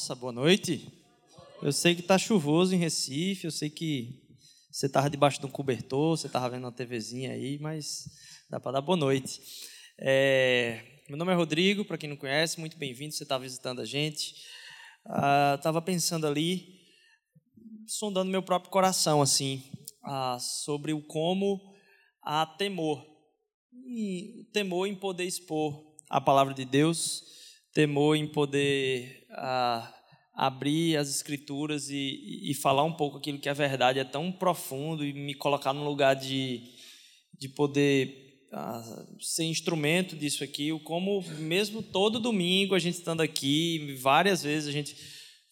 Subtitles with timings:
[0.00, 0.90] Nossa, boa noite.
[1.60, 4.18] Eu sei que está chuvoso em Recife, eu sei que
[4.72, 8.08] você estava debaixo de um cobertor, você estava vendo uma TVzinha aí, mas
[8.48, 9.42] dá para dar boa noite.
[9.98, 13.84] É, meu nome é Rodrigo, para quem não conhece, muito bem-vindo, você está visitando a
[13.84, 14.36] gente.
[15.54, 16.80] Estava ah, pensando ali,
[17.86, 19.62] sondando meu próprio coração, assim,
[20.02, 21.74] ah, sobre o como
[22.22, 23.04] há temor.
[23.86, 27.39] E temor em poder expor a palavra de Deus,
[27.72, 29.94] temor em poder ah,
[30.34, 35.04] abrir as escrituras e, e, falar um pouco aquilo que é verdade, é tão profundo
[35.04, 36.62] e me colocar num lugar de,
[37.38, 43.96] de poder ah, ser instrumento disso aqui, como mesmo todo domingo a gente estando aqui,
[44.00, 44.96] várias vezes a gente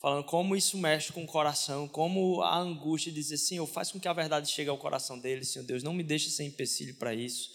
[0.00, 3.98] falando como isso mexe com o coração, como a angústia de dizer, Senhor, faz com
[3.98, 7.12] que a verdade chegue ao coração dele, Senhor Deus, não me deixe ser empecilho para
[7.12, 7.50] isso.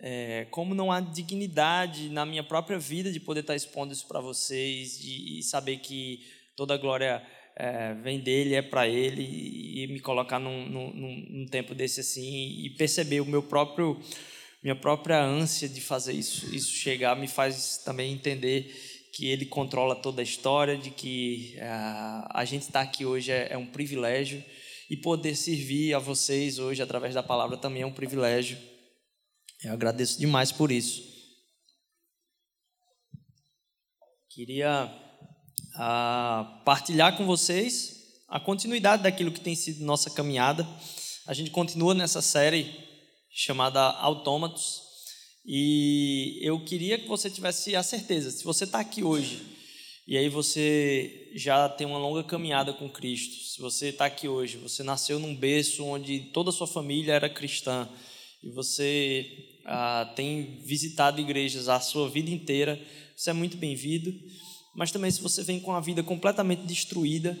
[0.00, 4.20] É, como não há dignidade na minha própria vida de poder estar expondo isso para
[4.20, 6.20] vocês e, e, saber que
[6.54, 7.20] toda a glória
[7.56, 12.64] é, vem dele, é para ele, e, me colocar num, num, num, tempo desse assim
[12.64, 14.00] e perceber o meu próprio
[14.62, 18.72] minha própria ânsia de fazer isso, isso chegar me faz também entender
[19.12, 23.32] que Ele controla toda a história, de que uh, a gente estar tá aqui hoje
[23.32, 24.44] é, é um privilégio
[24.88, 28.56] e poder servir a vocês hoje através da palavra também é um privilégio.
[29.64, 31.02] Eu agradeço demais por isso.
[34.28, 34.84] Queria
[35.74, 40.64] uh, partilhar com vocês a continuidade daquilo que tem sido nossa caminhada.
[41.26, 42.72] A gente continua nessa série
[43.30, 44.82] chamada Autômatos.
[45.44, 49.56] E eu queria que você tivesse a certeza, se você está aqui hoje
[50.06, 54.56] e aí você já tem uma longa caminhada com Cristo, se você está aqui hoje,
[54.58, 57.88] você nasceu num berço onde toda a sua família era cristã
[58.42, 62.80] e você ah, tem visitado igrejas a sua vida inteira,
[63.14, 64.14] você é muito bem-vindo.
[64.74, 67.38] Mas também se você vem com a vida completamente destruída,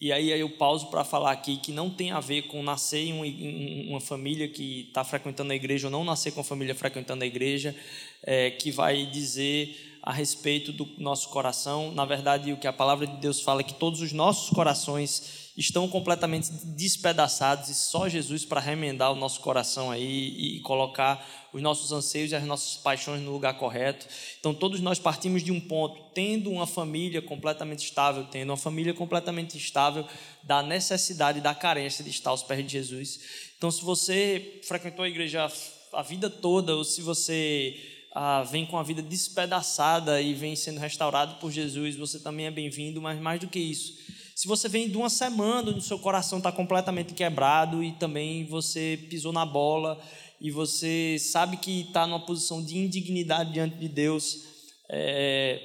[0.00, 3.12] e aí eu pauso para falar aqui que não tem a ver com nascer em,
[3.12, 6.74] um, em uma família que está frequentando a igreja ou não nascer com a família
[6.74, 7.74] frequentando a igreja,
[8.22, 11.90] é, que vai dizer a respeito do nosso coração.
[11.92, 15.47] Na verdade, o que a palavra de Deus fala é que todos os nossos corações
[15.58, 21.60] estão completamente despedaçados e só Jesus para remendar o nosso coração aí e colocar os
[21.60, 24.06] nossos anseios e as nossas paixões no lugar correto.
[24.38, 28.94] Então, todos nós partimos de um ponto, tendo uma família completamente estável, tendo uma família
[28.94, 30.06] completamente estável,
[30.44, 33.20] da necessidade, da carência de estar aos pés de Jesus.
[33.56, 35.50] Então, se você frequentou a igreja
[35.92, 37.76] a vida toda, ou se você
[38.14, 42.50] ah, vem com a vida despedaçada e vem sendo restaurado por Jesus, você também é
[42.50, 44.17] bem-vindo, mas mais do que isso.
[44.38, 48.46] Se você vem de uma semana onde o seu coração está completamente quebrado e também
[48.46, 50.00] você pisou na bola
[50.40, 54.44] e você sabe que está numa posição de indignidade diante de Deus,
[54.88, 55.60] é,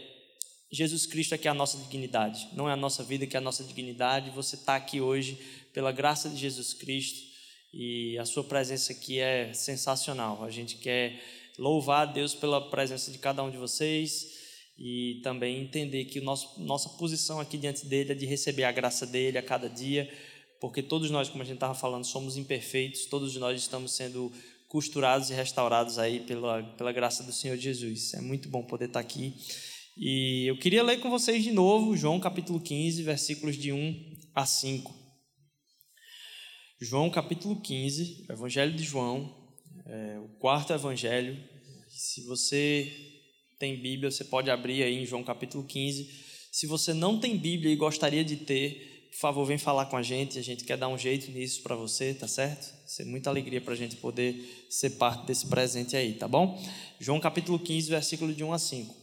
[0.72, 3.40] Jesus Cristo é que é a nossa dignidade, não é a nossa vida que é
[3.40, 4.32] a nossa dignidade.
[4.32, 5.38] Você está aqui hoje
[5.72, 7.20] pela graça de Jesus Cristo
[7.72, 10.44] e a sua presença aqui é sensacional.
[10.44, 11.22] A gente quer
[11.60, 14.33] louvar a Deus pela presença de cada um de vocês
[14.78, 19.06] e também entender que nosso, nossa posição aqui diante dele é de receber a graça
[19.06, 20.12] dele a cada dia,
[20.60, 24.32] porque todos nós, como a gente estava falando, somos imperfeitos, todos nós estamos sendo
[24.68, 28.14] costurados e restaurados aí pela, pela graça do Senhor Jesus.
[28.16, 29.36] É muito bom poder estar aqui.
[29.96, 34.46] E eu queria ler com vocês de novo João capítulo 15, versículos de 1 a
[34.46, 34.92] 5.
[36.82, 39.48] João capítulo 15, Evangelho de João,
[39.86, 41.38] é, o quarto evangelho.
[41.88, 43.13] Se você
[43.64, 46.10] tem Bíblia, você pode abrir aí em João capítulo 15.
[46.52, 50.04] Se você não tem Bíblia e gostaria de ter, por favor, vem falar com a
[50.04, 52.76] gente, a gente quer dar um jeito nisso para você, tá certo?
[52.86, 56.62] Ser muita alegria para a gente poder ser parte desse presente aí, tá bom?
[57.00, 58.96] João capítulo 15, versículo de 1 a 5.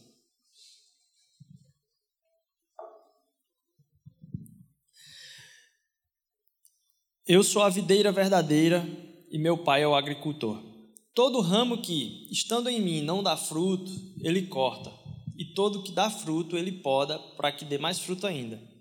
[7.25, 8.87] Eu sou a videira verdadeira
[9.31, 10.70] e meu pai é o agricultor.
[11.13, 13.91] Todo ramo que, estando em mim, não dá fruto,
[14.21, 14.91] ele corta,
[15.37, 18.71] e todo que dá fruto, ele poda, para que dê mais fruto ainda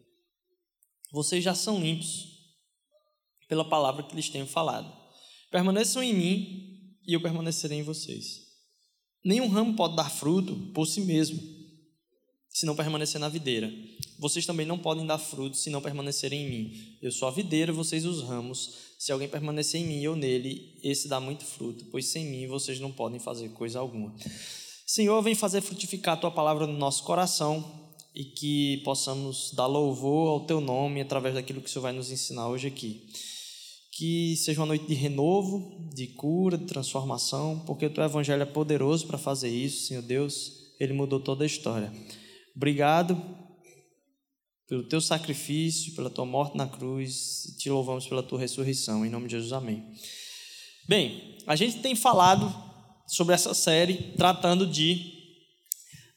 [1.13, 2.29] vocês já são limpos
[3.49, 4.91] pela palavra que lhes tenho falado.
[5.51, 8.49] Permaneçam em mim e eu permanecerei em vocês.
[9.25, 11.41] Nenhum ramo pode dar fruto por si mesmo,
[12.53, 13.73] se não permanecer na videira.
[14.19, 16.97] Vocês também não podem dar fruto se não permanecerem em mim.
[17.01, 18.75] Eu sou a videira, vocês os ramos.
[18.99, 22.79] Se alguém permanecer em mim ou nele, esse dá muito fruto, pois sem mim vocês
[22.79, 24.15] não podem fazer coisa alguma.
[24.85, 30.29] Senhor, vem fazer frutificar a tua palavra no nosso coração e que possamos dar louvor
[30.29, 33.07] ao teu nome através daquilo que o Senhor vai nos ensinar hoje aqui.
[33.93, 38.47] Que seja uma noite de renovo, de cura, de transformação, porque o teu evangelho é
[38.47, 41.93] poderoso para fazer isso, Senhor Deus, ele mudou toda a história.
[42.61, 43.19] Obrigado
[44.69, 49.03] pelo teu sacrifício, pela tua morte na cruz, e te louvamos pela tua ressurreição.
[49.03, 49.83] Em nome de Jesus, amém.
[50.87, 52.55] Bem, a gente tem falado
[53.07, 55.11] sobre essa série tratando de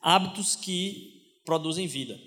[0.02, 1.14] hábitos que
[1.46, 2.20] produzem vida.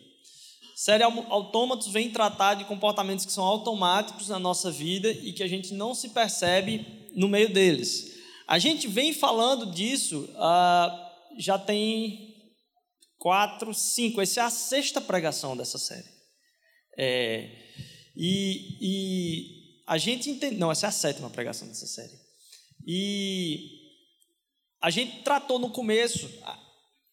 [0.75, 5.47] Série Autômatos vem tratar de comportamentos que são automáticos na nossa vida e que a
[5.47, 8.17] gente não se percebe no meio deles.
[8.49, 12.36] A gente vem falando disso uh, já tem
[13.19, 14.21] quatro, cinco.
[14.21, 16.09] Essa é a sexta pregação dessa série.
[16.99, 17.51] É,
[18.17, 20.57] e, e, a gente entende.
[20.57, 22.15] Não, essa é a sétima pregação dessa série.
[22.87, 23.77] E
[24.81, 26.31] a gente tratou no começo,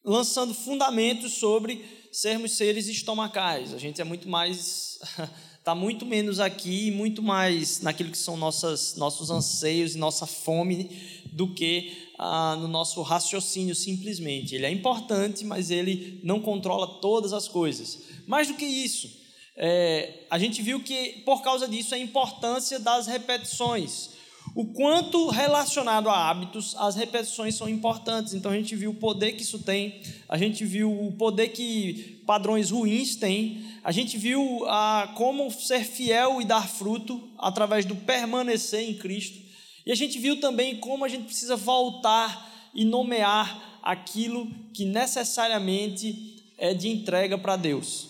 [0.03, 3.73] lançando fundamentos sobre sermos seres estomacais.
[3.73, 4.99] A gente é muito mais.
[5.63, 10.89] Está muito menos aqui, muito mais naquilo que são nossas, nossos anseios e nossa fome
[11.31, 14.55] do que ah, no nosso raciocínio simplesmente.
[14.55, 17.99] Ele é importante, mas ele não controla todas as coisas.
[18.27, 19.09] Mais do que isso,
[19.55, 24.09] é, a gente viu que por causa disso a importância das repetições.
[24.55, 28.35] O quanto relacionado a hábitos, as repetições são importantes.
[28.35, 32.21] Então a gente viu o poder que isso tem, a gente viu o poder que
[32.27, 37.95] padrões ruins têm, a gente viu ah, como ser fiel e dar fruto através do
[37.95, 39.39] permanecer em Cristo.
[39.85, 46.43] E a gente viu também como a gente precisa voltar e nomear aquilo que necessariamente
[46.57, 48.07] é de entrega para Deus.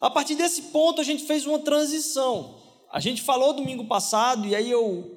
[0.00, 2.58] A partir desse ponto, a gente fez uma transição.
[2.92, 5.08] A gente falou domingo passado, e aí eu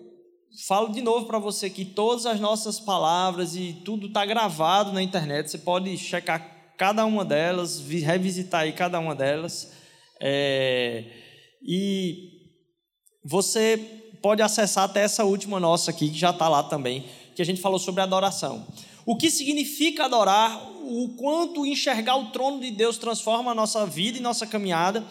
[0.67, 5.01] falo de novo para você que todas as nossas palavras e tudo está gravado na
[5.01, 5.49] internet.
[5.49, 9.71] Você pode checar cada uma delas, revisitar aí cada uma delas.
[10.21, 11.03] É,
[11.63, 12.29] e
[13.25, 13.77] você
[14.21, 17.03] pode acessar até essa última nossa aqui, que já está lá também,
[17.35, 18.67] que a gente falou sobre adoração.
[19.03, 24.19] O que significa adorar, o quanto enxergar o trono de Deus transforma a nossa vida
[24.19, 25.03] e nossa caminhada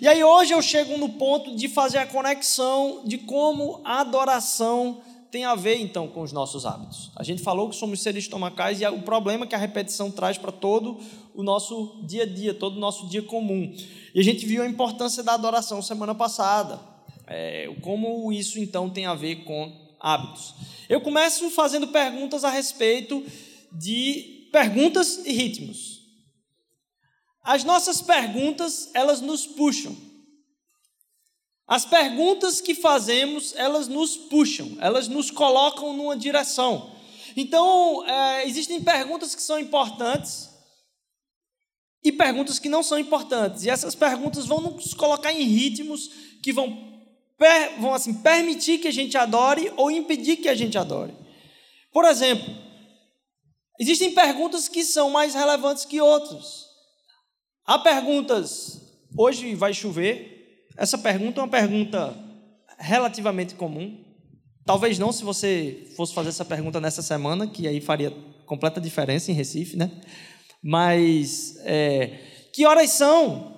[0.00, 5.00] e aí hoje eu chego no ponto de fazer a conexão de como a adoração
[5.30, 7.10] tem a ver então com os nossos hábitos.
[7.14, 10.50] A gente falou que somos seres estomacais e o problema que a repetição traz para
[10.50, 10.98] todo
[11.34, 13.72] o nosso dia a dia, todo o nosso dia comum.
[14.14, 16.80] E a gente viu a importância da adoração semana passada,
[17.26, 20.54] é, como isso então tem a ver com hábitos.
[20.88, 23.24] Eu começo fazendo perguntas a respeito
[23.70, 25.99] de perguntas e ritmos.
[27.42, 29.96] As nossas perguntas, elas nos puxam.
[31.66, 36.94] As perguntas que fazemos, elas nos puxam, elas nos colocam numa direção.
[37.36, 40.50] Então, é, existem perguntas que são importantes
[42.02, 43.64] e perguntas que não são importantes.
[43.64, 46.08] E essas perguntas vão nos colocar em ritmos
[46.42, 46.76] que vão,
[47.38, 51.14] per, vão assim, permitir que a gente adore ou impedir que a gente adore.
[51.92, 52.52] Por exemplo,
[53.78, 56.69] existem perguntas que são mais relevantes que outras.
[57.70, 58.80] Há perguntas,
[59.16, 60.66] hoje vai chover?
[60.76, 62.12] Essa pergunta é uma pergunta
[62.76, 63.96] relativamente comum.
[64.66, 68.12] Talvez não se você fosse fazer essa pergunta nessa semana, que aí faria
[68.44, 69.88] completa diferença em Recife, né?
[70.60, 72.18] Mas é,
[72.52, 73.54] que horas são?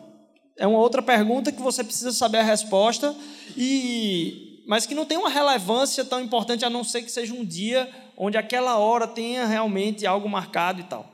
[0.59, 3.17] É uma outra pergunta que você precisa saber a resposta
[3.57, 7.47] e mas que não tem uma relevância tão importante a não ser que seja um
[7.47, 11.12] dia onde aquela hora tenha realmente algo marcado e tal.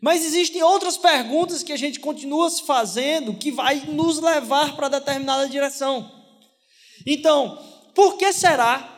[0.00, 4.88] Mas existem outras perguntas que a gente continua se fazendo que vai nos levar para
[4.88, 6.10] determinada direção.
[7.06, 7.58] Então,
[7.94, 8.96] por que será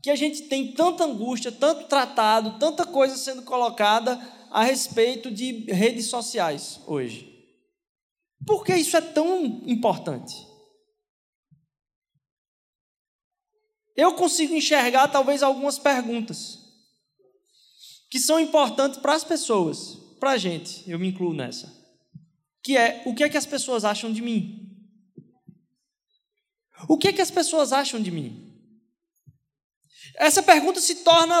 [0.00, 4.16] que a gente tem tanta angústia, tanto tratado, tanta coisa sendo colocada
[4.50, 7.36] a respeito de redes sociais hoje?
[8.46, 10.46] Por que isso é tão importante?
[13.96, 16.60] Eu consigo enxergar talvez algumas perguntas
[18.08, 21.72] que são importantes para as pessoas para a gente, eu me incluo nessa,
[22.62, 24.68] que é o que é que as pessoas acham de mim?
[26.88, 28.54] O que é que as pessoas acham de mim?
[30.16, 31.34] Essa pergunta se torna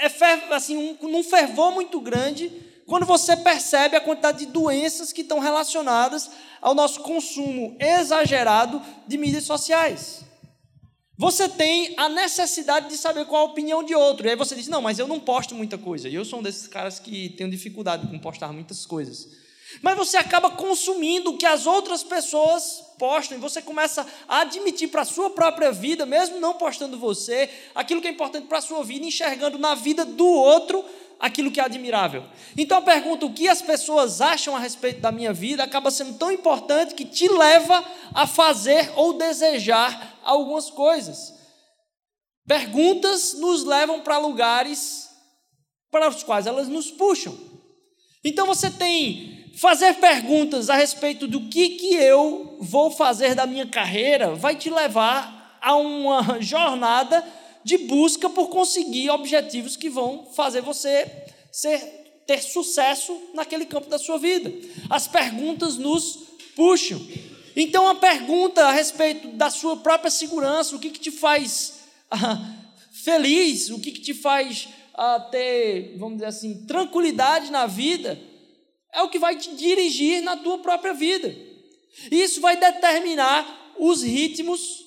[0.00, 2.50] é, assim, um, num fervor muito grande
[2.86, 9.16] quando você percebe a quantidade de doenças que estão relacionadas ao nosso consumo exagerado de
[9.16, 10.24] mídias sociais.
[11.16, 14.26] Você tem a necessidade de saber qual a opinião de outro.
[14.26, 16.08] E aí você diz: Não, mas eu não posto muita coisa.
[16.08, 19.28] E eu sou um desses caras que tenho dificuldade com postar muitas coisas.
[19.80, 23.38] Mas você acaba consumindo o que as outras pessoas postam.
[23.38, 28.00] E você começa a admitir para a sua própria vida, mesmo não postando você, aquilo
[28.00, 30.84] que é importante para a sua vida, enxergando na vida do outro
[31.18, 32.24] aquilo que é admirável.
[32.56, 36.14] Então a pergunta, o que as pessoas acham a respeito da minha vida, acaba sendo
[36.14, 41.34] tão importante que te leva a fazer ou desejar algumas coisas.
[42.46, 45.08] Perguntas nos levam para lugares
[45.90, 47.38] para os quais elas nos puxam.
[48.24, 53.66] Então você tem fazer perguntas a respeito do que, que eu vou fazer da minha
[53.66, 57.24] carreira vai te levar a uma jornada
[57.62, 61.10] de busca por conseguir objetivos que vão fazer você
[61.50, 61.78] ser,
[62.26, 64.52] ter sucesso naquele campo da sua vida.
[64.90, 66.18] As perguntas nos
[66.54, 67.00] puxam.
[67.56, 71.80] Então, a pergunta a respeito da sua própria segurança, o que, que te faz
[72.10, 72.40] ah,
[72.92, 78.20] feliz, o que, que te faz ah, ter, vamos dizer assim, tranquilidade na vida,
[78.92, 81.34] é o que vai te dirigir na tua própria vida.
[82.10, 84.84] Isso vai determinar os ritmos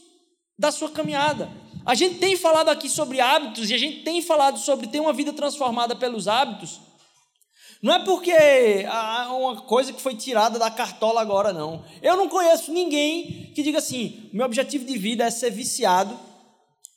[0.58, 1.50] da sua caminhada.
[1.86, 5.14] A gente tem falado aqui sobre hábitos e a gente tem falado sobre ter uma
[5.14, 6.82] vida transformada pelos hábitos.
[7.82, 8.90] Não é porque é
[9.30, 11.86] uma coisa que foi tirada da cartola agora, não.
[12.02, 16.18] Eu não conheço ninguém que diga assim: meu objetivo de vida é ser viciado,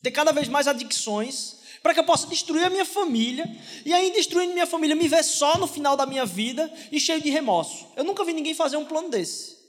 [0.02, 3.44] ter cada vez mais adicções, para que eu possa destruir a minha família,
[3.84, 7.20] e aí, destruindo minha família, me ver só no final da minha vida e cheio
[7.20, 7.86] de remorso.
[7.96, 9.60] Eu nunca vi ninguém fazer um plano desse.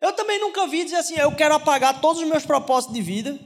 [0.00, 3.38] Eu também nunca vi dizer assim: eu quero apagar todos os meus propósitos de vida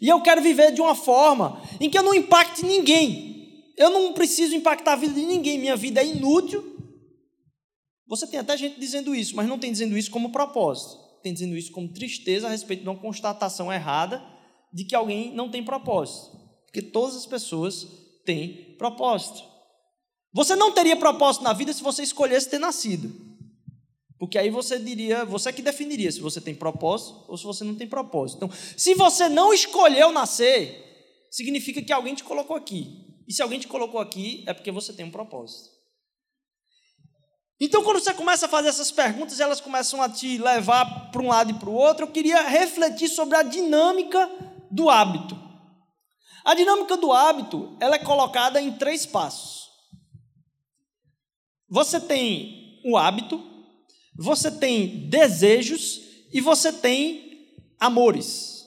[0.00, 3.37] e eu quero viver de uma forma em que eu não impacte ninguém.
[3.78, 5.58] Eu não preciso impactar a vida de ninguém.
[5.58, 6.76] Minha vida é inútil.
[8.08, 10.98] Você tem até gente dizendo isso, mas não tem dizendo isso como propósito.
[11.22, 14.22] Tem dizendo isso como tristeza a respeito de uma constatação errada
[14.72, 16.36] de que alguém não tem propósito.
[16.66, 17.86] Porque todas as pessoas
[18.24, 19.42] têm propósito.
[20.32, 23.28] Você não teria propósito na vida se você escolhesse ter nascido.
[24.18, 27.76] Porque aí você diria, você que definiria se você tem propósito ou se você não
[27.76, 28.36] tem propósito.
[28.36, 33.07] Então, se você não escolheu nascer, significa que alguém te colocou aqui.
[33.28, 35.68] E se alguém te colocou aqui, é porque você tem um propósito.
[37.60, 41.28] Então, quando você começa a fazer essas perguntas, elas começam a te levar para um
[41.28, 44.30] lado e para o outro, eu queria refletir sobre a dinâmica
[44.70, 45.38] do hábito.
[46.42, 49.68] A dinâmica do hábito, ela é colocada em três passos.
[51.68, 53.44] Você tem o hábito,
[54.16, 56.00] você tem desejos
[56.32, 58.64] e você tem amores.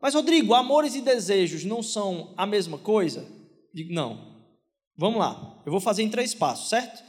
[0.00, 3.33] Mas, Rodrigo, amores e desejos não são a mesma coisa?
[3.74, 4.32] Digo, não.
[4.96, 7.02] Vamos lá, eu vou fazer em três passos, certo?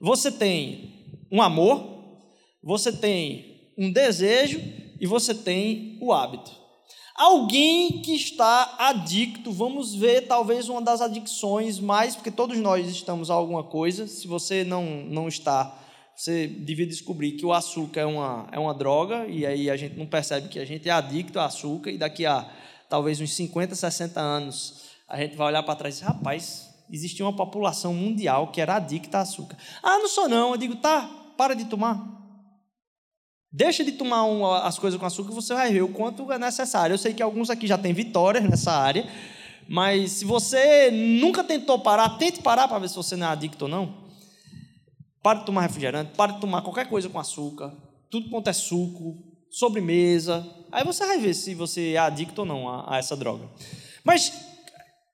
[0.00, 2.22] Você tem um amor,
[2.62, 4.58] você tem um desejo
[4.98, 6.50] e você tem o hábito.
[7.14, 13.30] Alguém que está adicto, vamos ver talvez uma das adicções mais, porque todos nós estamos
[13.30, 15.82] a alguma coisa, se você não, não está
[16.16, 19.98] você devia descobrir que o açúcar é uma, é uma droga, e aí a gente
[19.98, 22.50] não percebe que a gente é adicto a açúcar, e daqui a
[22.88, 27.24] talvez uns 50, 60 anos, a gente vai olhar para trás e dizer, rapaz, existia
[27.24, 29.56] uma população mundial que era adicta a açúcar.
[29.82, 30.52] Ah, não sou não.
[30.52, 32.14] Eu digo, tá, para de tomar.
[33.52, 36.94] Deixa de tomar um, as coisas com açúcar, você vai ver o quanto é necessário.
[36.94, 39.08] Eu sei que alguns aqui já têm vitórias nessa área,
[39.68, 43.64] mas se você nunca tentou parar, tente parar para ver se você não é adicto
[43.64, 44.06] ou não.
[45.22, 47.72] Para de tomar refrigerante, para de tomar qualquer coisa com açúcar,
[48.10, 49.16] tudo quanto é suco,
[49.50, 50.46] sobremesa.
[50.70, 53.48] Aí você vai ver se você é adicto ou não a, a essa droga.
[54.04, 54.32] Mas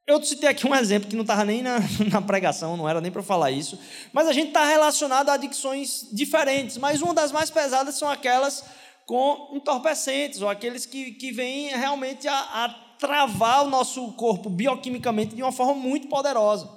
[0.06, 1.78] eu citei aqui um exemplo que não estava nem na,
[2.10, 3.78] na, pregação, não era nem para falar isso,
[4.12, 8.64] mas a gente está relacionado a adicções diferentes, mas uma das mais pesadas são aquelas
[9.06, 12.68] com entorpecentes, ou aqueles que, que vêm realmente a, a
[12.98, 16.70] travar o nosso corpo bioquimicamente de uma forma muito poderosa.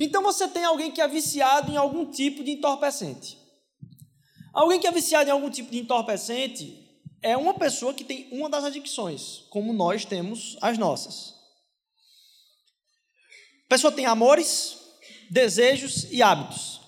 [0.00, 3.38] Então você tem alguém que é viciado em algum tipo de entorpecente.
[4.52, 6.82] Alguém que é viciado em algum tipo de entorpecente
[7.22, 11.35] é uma pessoa que tem uma das adicções, como nós temos as nossas.
[13.66, 14.78] A pessoa tem amores,
[15.28, 16.80] desejos e hábitos.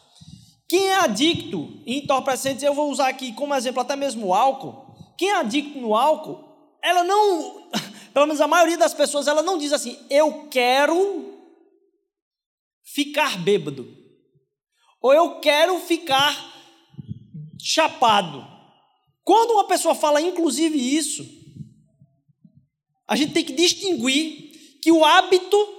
[0.68, 4.94] Quem é adicto em entorpecentes, eu vou usar aqui como exemplo até mesmo o álcool.
[5.16, 7.68] Quem é adicto no álcool, ela não,
[8.14, 11.36] pelo menos a maioria das pessoas, ela não diz assim, eu quero
[12.84, 13.96] ficar bêbado.
[15.00, 16.36] Ou eu quero ficar
[17.60, 18.46] chapado.
[19.24, 21.26] Quando uma pessoa fala inclusive isso,
[23.08, 25.77] a gente tem que distinguir que o hábito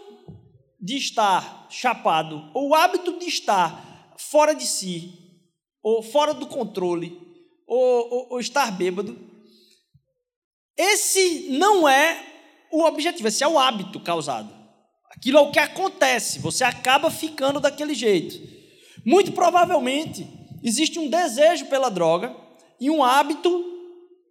[0.80, 5.14] de estar chapado, ou o hábito de estar fora de si,
[5.84, 7.18] ou fora do controle,
[7.68, 9.18] ou, ou, ou estar bêbado,
[10.78, 12.26] esse não é
[12.72, 14.58] o objetivo, esse é o hábito causado.
[15.12, 18.40] Aquilo é o que acontece, você acaba ficando daquele jeito.
[19.06, 20.28] Muito provavelmente
[20.64, 22.36] existe um desejo pela droga
[22.80, 23.66] e um hábito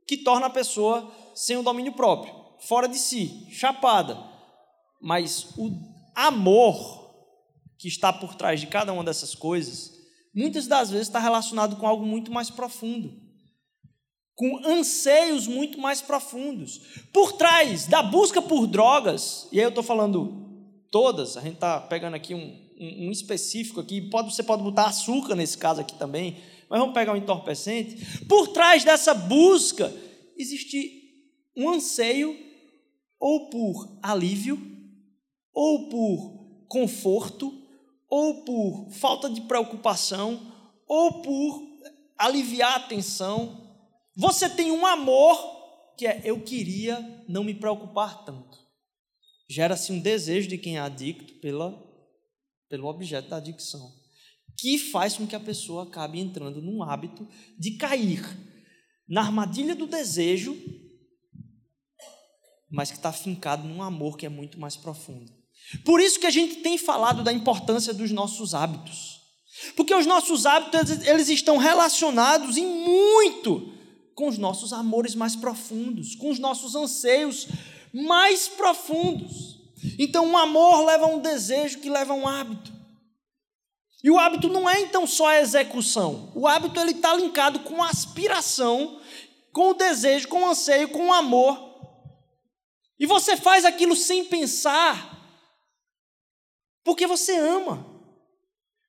[0.07, 4.19] que torna a pessoa sem o domínio próprio, fora de si, chapada.
[5.01, 7.15] Mas o amor
[7.79, 9.93] que está por trás de cada uma dessas coisas,
[10.35, 13.15] muitas das vezes está relacionado com algo muito mais profundo,
[14.35, 16.81] com anseios muito mais profundos.
[17.13, 20.45] Por trás da busca por drogas, e aí eu estou falando
[20.91, 24.87] todas, a gente está pegando aqui um, um, um específico aqui, pode, você pode botar
[24.87, 26.37] açúcar nesse caso aqui também,
[26.69, 28.25] mas vamos pegar um entorpecente.
[28.25, 29.93] Por trás dessa busca
[30.37, 30.99] existe
[31.57, 32.37] um anseio
[33.21, 34.78] ou por alívio,
[35.61, 37.53] ou por conforto,
[38.09, 40.55] ou por falta de preocupação,
[40.87, 41.81] ou por
[42.17, 43.77] aliviar a tensão.
[44.15, 45.37] Você tem um amor
[45.99, 48.57] que é eu queria não me preocupar tanto.
[49.51, 51.77] Gera-se um desejo de quem é adicto pela,
[52.69, 53.93] pelo objeto da adicção,
[54.57, 57.27] que faz com que a pessoa acabe entrando num hábito
[57.59, 58.23] de cair
[59.09, 60.57] na armadilha do desejo,
[62.71, 65.38] mas que está fincado num amor que é muito mais profundo.
[65.85, 69.19] Por isso que a gente tem falado da importância dos nossos hábitos.
[69.77, 73.73] Porque os nossos hábitos, eles estão relacionados em muito
[74.15, 77.49] com os nossos amores mais profundos, com os nossos anseios
[77.93, 79.59] mais profundos.
[79.99, 82.73] Então, um amor leva a um desejo que leva a um hábito.
[84.03, 86.33] E o hábito não é então só a execução.
[86.35, 89.01] O hábito ele está linkado com a aspiração,
[89.53, 91.69] com o desejo, com o anseio, com o amor.
[92.99, 95.18] E você faz aquilo sem pensar,
[96.85, 97.87] porque você ama.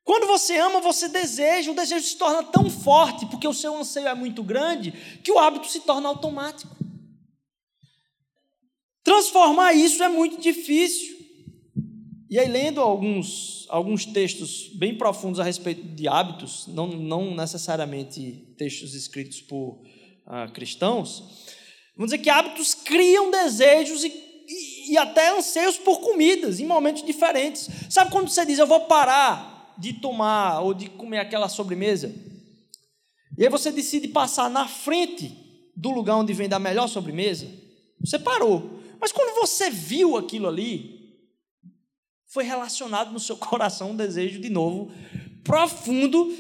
[0.03, 4.07] Quando você ama, você deseja, o desejo se torna tão forte, porque o seu anseio
[4.07, 4.91] é muito grande,
[5.23, 6.75] que o hábito se torna automático.
[9.03, 11.17] Transformar isso é muito difícil.
[12.29, 18.53] E aí, lendo alguns, alguns textos bem profundos a respeito de hábitos, não, não necessariamente
[18.57, 19.81] textos escritos por
[20.27, 21.23] ah, cristãos,
[21.95, 24.28] vamos dizer que hábitos criam desejos e
[24.91, 27.69] e, até anseios por comidas em momentos diferentes.
[27.89, 32.13] Sabe quando você diz, eu vou parar de tomar ou de comer aquela sobremesa?
[33.37, 35.31] E aí você decide passar na frente
[35.75, 37.47] do lugar onde vem da melhor sobremesa?
[38.01, 38.79] Você parou.
[38.99, 41.15] Mas quando você viu aquilo ali,
[42.27, 44.91] foi relacionado no seu coração um desejo de novo
[45.43, 46.31] profundo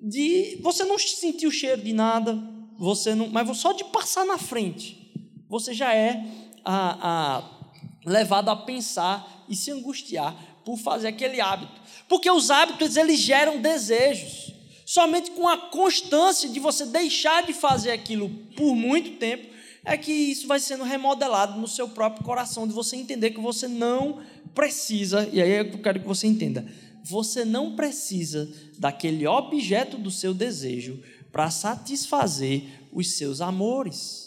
[0.00, 2.38] de você não sentir o cheiro de nada,
[2.78, 5.12] você não, mas só de passar na frente,
[5.48, 6.24] você já é
[6.64, 7.63] a, a
[8.04, 11.72] levado a pensar e se angustiar por fazer aquele hábito.
[12.08, 14.52] Porque os hábitos eles geram desejos.
[14.86, 20.12] Somente com a constância de você deixar de fazer aquilo por muito tempo é que
[20.12, 24.22] isso vai sendo remodelado no seu próprio coração, de você entender que você não
[24.54, 26.64] precisa, e aí é eu quero que você entenda,
[27.02, 34.23] você não precisa daquele objeto do seu desejo para satisfazer os seus amores.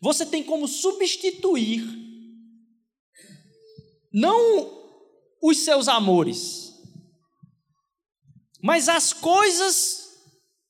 [0.00, 1.82] Você tem como substituir
[4.12, 4.80] não
[5.42, 6.74] os seus amores,
[8.62, 10.08] mas as coisas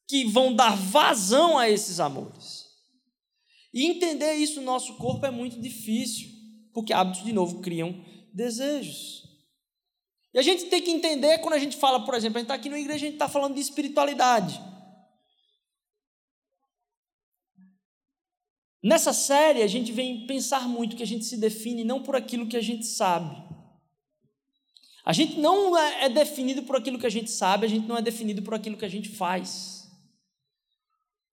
[0.09, 2.67] que vão dar vazão a esses amores.
[3.73, 6.29] E entender isso no nosso corpo é muito difícil,
[6.75, 9.23] porque hábitos, de novo, criam desejos.
[10.35, 12.55] E a gente tem que entender quando a gente fala, por exemplo, a gente está
[12.55, 14.61] aqui na igreja, a gente está falando de espiritualidade.
[18.83, 22.47] Nessa série, a gente vem pensar muito que a gente se define não por aquilo
[22.47, 23.37] que a gente sabe.
[25.05, 27.97] A gente não é, é definido por aquilo que a gente sabe, a gente não
[27.97, 29.91] é definido por aquilo que a gente faz.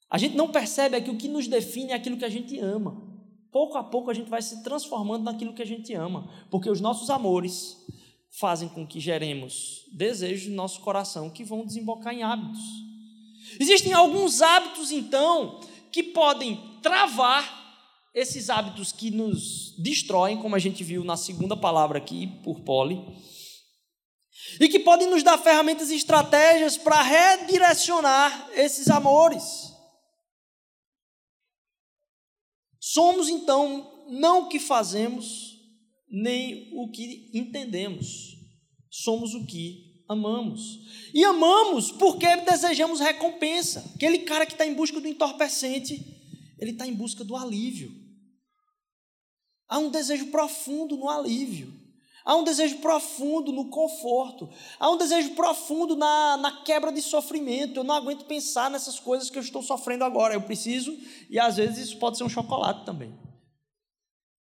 [0.09, 3.05] A gente não percebe que o que nos define é aquilo que a gente ama.
[3.51, 6.81] Pouco a pouco a gente vai se transformando naquilo que a gente ama, porque os
[6.81, 7.77] nossos amores
[8.29, 12.61] fazem com que geremos desejos no nosso coração que vão desembocar em hábitos.
[13.59, 15.59] Existem alguns hábitos, então,
[15.91, 17.57] que podem travar
[18.13, 22.99] esses hábitos que nos destroem, como a gente viu na segunda palavra aqui, por Poli,
[24.59, 29.71] e que podem nos dar ferramentas e estratégias para redirecionar esses amores.
[32.79, 35.55] Somos então não o que fazemos,
[36.09, 38.35] nem o que entendemos,
[38.89, 40.79] somos o que amamos.
[41.13, 43.91] E amamos porque desejamos recompensa.
[43.95, 46.05] Aquele cara que está em busca do entorpecente,
[46.59, 47.91] ele está em busca do alívio.
[49.67, 51.73] Há um desejo profundo no alívio.
[52.23, 54.49] Há um desejo profundo no conforto.
[54.77, 57.79] Há um desejo profundo na, na quebra de sofrimento.
[57.79, 60.33] Eu não aguento pensar nessas coisas que eu estou sofrendo agora.
[60.33, 60.97] Eu preciso,
[61.29, 63.17] e às vezes isso pode ser um chocolate também.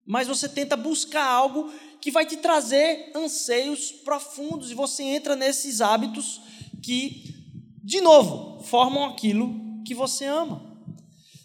[0.05, 5.81] Mas você tenta buscar algo que vai te trazer anseios profundos, e você entra nesses
[5.81, 6.41] hábitos
[6.81, 7.23] que,
[7.83, 9.53] de novo, formam aquilo
[9.85, 10.67] que você ama.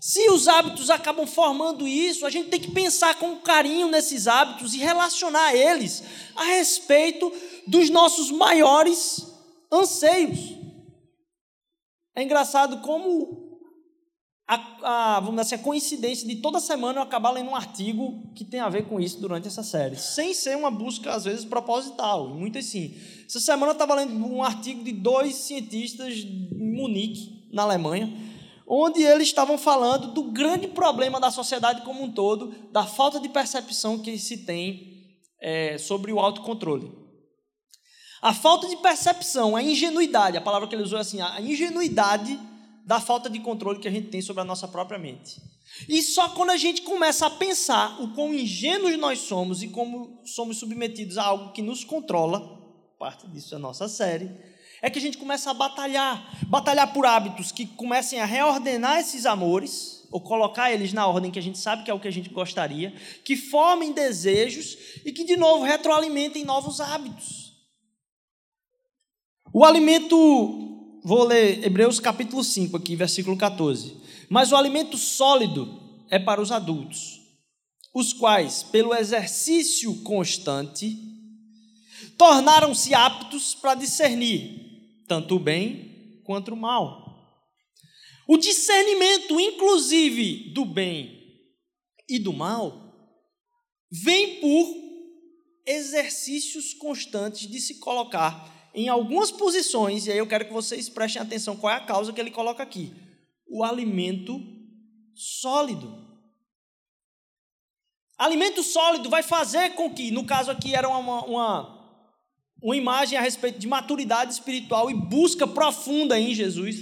[0.00, 4.74] Se os hábitos acabam formando isso, a gente tem que pensar com carinho nesses hábitos
[4.74, 6.02] e relacionar eles
[6.34, 7.32] a respeito
[7.68, 9.24] dos nossos maiores
[9.70, 10.58] anseios.
[12.16, 13.41] É engraçado como
[14.46, 18.33] a, a, vamos dizer assim, a coincidência de toda semana eu acabar lendo um artigo
[18.35, 21.44] que tem a ver com isso durante essa série, sem ser uma busca, às vezes,
[21.44, 22.94] proposital, e muitas sim.
[23.26, 28.12] Essa semana eu estava lendo um artigo de dois cientistas em Munique, na Alemanha,
[28.66, 33.28] onde eles estavam falando do grande problema da sociedade como um todo, da falta de
[33.28, 36.90] percepção que se tem é, sobre o autocontrole.
[38.20, 42.38] A falta de percepção, a ingenuidade, a palavra que ele usou é assim, a ingenuidade
[42.84, 45.40] da falta de controle que a gente tem sobre a nossa própria mente.
[45.88, 50.20] E só quando a gente começa a pensar o quão ingênuos nós somos e como
[50.24, 52.60] somos submetidos a algo que nos controla,
[52.98, 54.30] parte disso é a nossa série,
[54.82, 59.26] é que a gente começa a batalhar, batalhar por hábitos que comecem a reordenar esses
[59.26, 62.12] amores, ou colocar eles na ordem que a gente sabe que é o que a
[62.12, 62.92] gente gostaria,
[63.24, 67.54] que formem desejos e que, de novo, retroalimentem novos hábitos.
[69.54, 70.71] O alimento
[71.02, 73.96] vou ler Hebreus capítulo 5 aqui, versículo 14.
[74.28, 77.20] Mas o alimento sólido é para os adultos,
[77.94, 80.96] os quais, pelo exercício constante,
[82.16, 84.60] tornaram-se aptos para discernir
[85.08, 87.02] tanto o bem quanto o mal.
[88.28, 91.20] O discernimento, inclusive, do bem
[92.08, 92.94] e do mal,
[93.90, 94.82] vem por
[95.66, 101.20] exercícios constantes de se colocar em algumas posições, e aí eu quero que vocês prestem
[101.20, 102.92] atenção qual é a causa que ele coloca aqui:
[103.48, 104.40] o alimento
[105.14, 106.11] sólido.
[108.18, 111.94] Alimento sólido vai fazer com que, no caso aqui, era uma, uma,
[112.62, 116.76] uma imagem a respeito de maturidade espiritual e busca profunda em Jesus.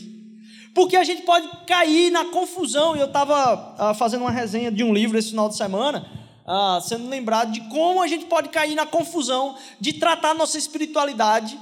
[0.75, 4.93] Porque a gente pode cair na confusão, eu estava ah, fazendo uma resenha de um
[4.93, 6.07] livro esse final de semana,
[6.47, 11.59] ah, sendo lembrado de como a gente pode cair na confusão de tratar nossa espiritualidade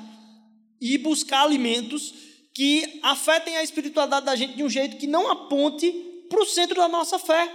[0.81, 2.15] e buscar alimentos
[2.55, 5.93] que afetem a espiritualidade da gente de um jeito que não aponte
[6.29, 7.49] para o centro da nossa fé.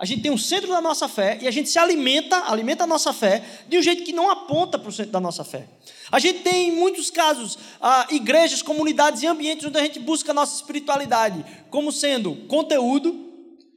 [0.00, 2.86] A gente tem um centro da nossa fé e a gente se alimenta, alimenta a
[2.86, 5.68] nossa fé de um jeito que não aponta para o centro da nossa fé.
[6.10, 10.30] A gente tem, em muitos casos, ah, igrejas, comunidades e ambientes onde a gente busca
[10.30, 13.28] a nossa espiritualidade como sendo conteúdo.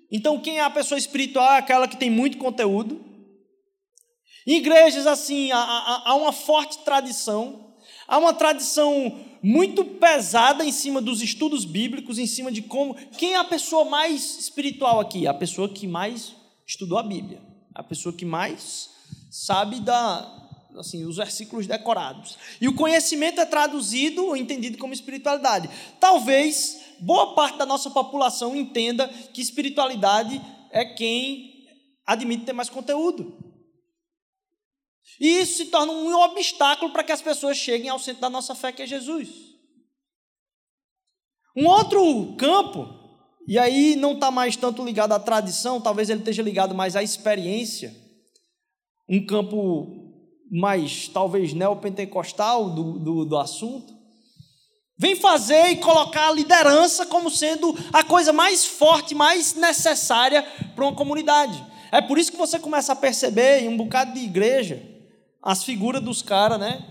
[0.10, 3.04] Então, quem é a pessoa espiritual é aquela que tem muito conteúdo.
[4.48, 7.73] Em igrejas, assim, há, há, há uma forte tradição
[8.08, 12.96] Há uma tradição muito pesada em cima dos estudos bíblicos, em cima de como.
[13.18, 15.28] Quem é a pessoa mais espiritual aqui?
[15.28, 16.34] A pessoa que mais
[16.66, 17.42] estudou a Bíblia.
[17.74, 18.90] A pessoa que mais
[19.30, 20.44] sabe da,
[20.78, 22.38] assim, os versículos decorados.
[22.62, 25.70] E o conhecimento é traduzido ou entendido como espiritualidade.
[26.00, 31.66] Talvez boa parte da nossa população entenda que espiritualidade é quem
[32.06, 33.43] admite ter mais conteúdo.
[35.20, 38.56] E isso se torna um obstáculo para que as pessoas cheguem ao centro da nossa
[38.56, 39.30] fé, que é Jesus.
[41.56, 42.88] Um outro campo,
[43.48, 47.04] e aí não está mais tanto ligado à tradição, talvez ele esteja ligado mais à
[47.04, 47.96] experiência,
[49.08, 50.02] um campo
[50.52, 53.94] mais, talvez, neopentecostal do, do, do assunto,
[54.98, 60.42] vem fazer e colocar a liderança como sendo a coisa mais forte, mais necessária
[60.76, 61.64] para uma comunidade.
[61.92, 64.93] É por isso que você começa a perceber em um bocado de igreja
[65.44, 66.82] as figuras dos caras, né?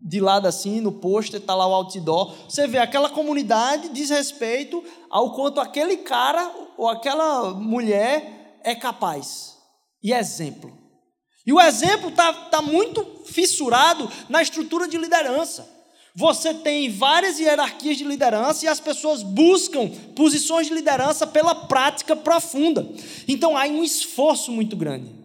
[0.00, 2.34] De lado assim, no pôster, está lá o outdoor.
[2.48, 9.56] Você vê aquela comunidade diz respeito ao quanto aquele cara ou aquela mulher é capaz.
[10.02, 10.72] E exemplo.
[11.46, 15.68] E o exemplo está tá muito fissurado na estrutura de liderança.
[16.14, 22.16] Você tem várias hierarquias de liderança e as pessoas buscam posições de liderança pela prática
[22.16, 22.88] profunda.
[23.28, 25.19] Então há um esforço muito grande.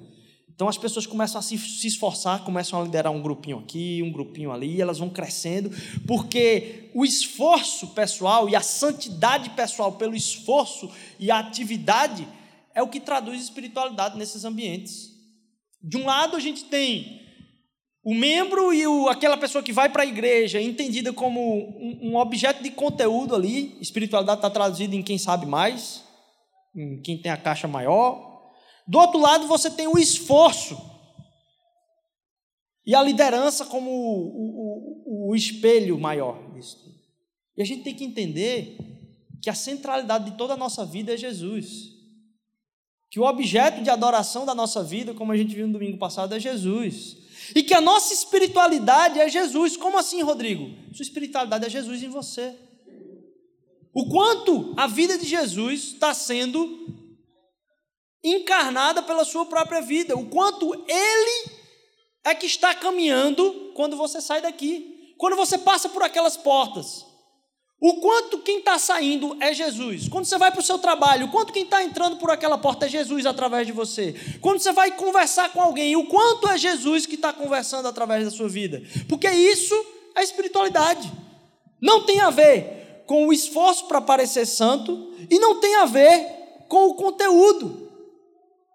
[0.56, 4.12] Então as pessoas começam a se, se, esforçar, começam a liderar um grupinho aqui, um
[4.12, 5.70] grupinho ali, elas vão crescendo,
[6.08, 10.90] porque o esforço pessoal e a santidade pessoal pelo esforço
[11.20, 12.26] e a atividade
[12.74, 15.10] é o que traduz espiritualidade nesses ambientes.
[15.84, 17.22] De um lado a gente tem
[18.02, 22.16] o membro e o, aquela pessoa que vai para a igreja, entendida como um, um
[22.16, 26.02] objeto de conteúdo ali, espiritualidade está traduzida em quem sabe mais,
[26.74, 28.35] em quem tem a caixa maior,
[28.88, 30.78] do outro lado, você tem o esforço
[32.86, 36.94] e a liderança como o, o, o espelho maior disso.
[37.58, 38.78] E a gente tem que entender
[39.42, 41.94] que a centralidade de toda a nossa vida é Jesus.
[43.10, 46.36] Que o objeto de adoração da nossa vida, como a gente viu no domingo passado,
[46.36, 47.18] é Jesus.
[47.56, 49.78] E que a nossa espiritualidade é Jesus.
[49.78, 50.70] Como assim, Rodrigo?
[50.94, 52.56] Sua espiritualidade é Jesus em você.
[53.94, 56.85] O quanto a vida de Jesus está sendo
[58.26, 61.52] encarnada pela sua própria vida, o quanto ele
[62.24, 67.06] é que está caminhando quando você sai daqui, quando você passa por aquelas portas.
[67.80, 70.08] O quanto quem está saindo é Jesus.
[70.08, 72.86] Quando você vai para o seu trabalho, o quanto quem está entrando por aquela porta
[72.86, 74.16] é Jesus através de você.
[74.42, 78.32] Quando você vai conversar com alguém, o quanto é Jesus que está conversando através da
[78.32, 78.82] sua vida.
[79.08, 79.76] Porque isso
[80.16, 81.12] é espiritualidade.
[81.82, 86.26] Não tem a ver com o esforço para parecer santo e não tem a ver
[86.68, 87.85] com o conteúdo.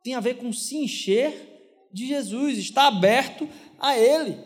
[0.02, 4.38] Tem a ver com se encher de Jesus, estar aberto a Ele.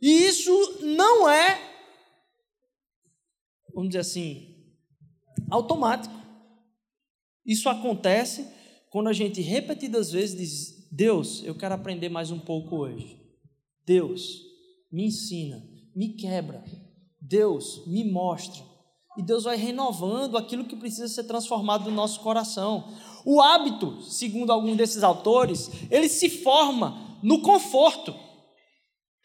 [0.00, 1.74] E isso não é
[3.74, 4.54] vamos dizer assim,
[5.50, 6.14] automático.
[7.44, 8.48] Isso acontece
[8.90, 13.20] quando a gente repetidas vezes diz: Deus, eu quero aprender mais um pouco hoje.
[13.84, 14.40] Deus,
[14.90, 15.62] me ensina,
[15.94, 16.64] me quebra.
[17.20, 18.62] Deus, me mostra.
[19.16, 22.92] E Deus vai renovando aquilo que precisa ser transformado no nosso coração.
[23.24, 28.14] O hábito, segundo alguns desses autores, ele se forma no conforto.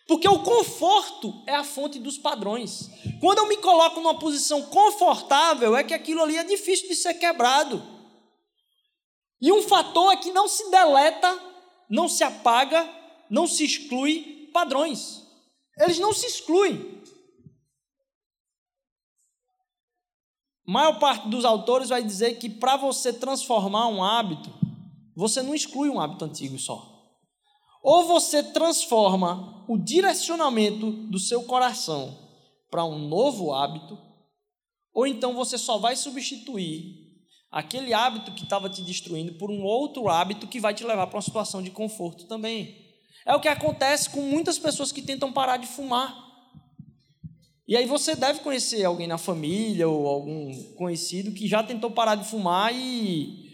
[0.08, 2.90] Porque o conforto é a fonte dos padrões.
[3.20, 7.14] Quando eu me coloco numa posição confortável, é que aquilo ali é difícil de ser
[7.16, 7.84] quebrado.
[9.42, 11.40] E um fator é que não se deleta,
[11.90, 12.90] não se apaga,
[13.30, 15.22] não se exclui padrões.
[15.78, 17.00] Eles não se excluem.
[20.70, 24.54] Maior parte dos autores vai dizer que para você transformar um hábito,
[25.16, 26.88] você não exclui um hábito antigo só.
[27.82, 32.18] Ou você transforma o direcionamento do seu coração
[32.70, 33.98] para um novo hábito,
[34.94, 37.10] ou então você só vai substituir
[37.52, 41.18] aquele hábito que estava te destruindo por um outro hábito que vai te levar para
[41.18, 42.90] uma situação de conforto também.
[43.26, 46.29] É o que acontece com muitas pessoas que tentam parar de fumar.
[47.70, 52.16] E aí você deve conhecer alguém na família ou algum conhecido que já tentou parar
[52.16, 53.48] de fumar e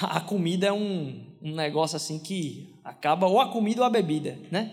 [0.00, 4.38] a comida é um, um negócio assim que acaba ou a comida ou a bebida,
[4.50, 4.72] né?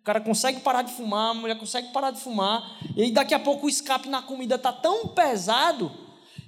[0.00, 3.34] O cara consegue parar de fumar, a mulher consegue parar de fumar, e aí daqui
[3.34, 5.90] a pouco o escape na comida está tão pesado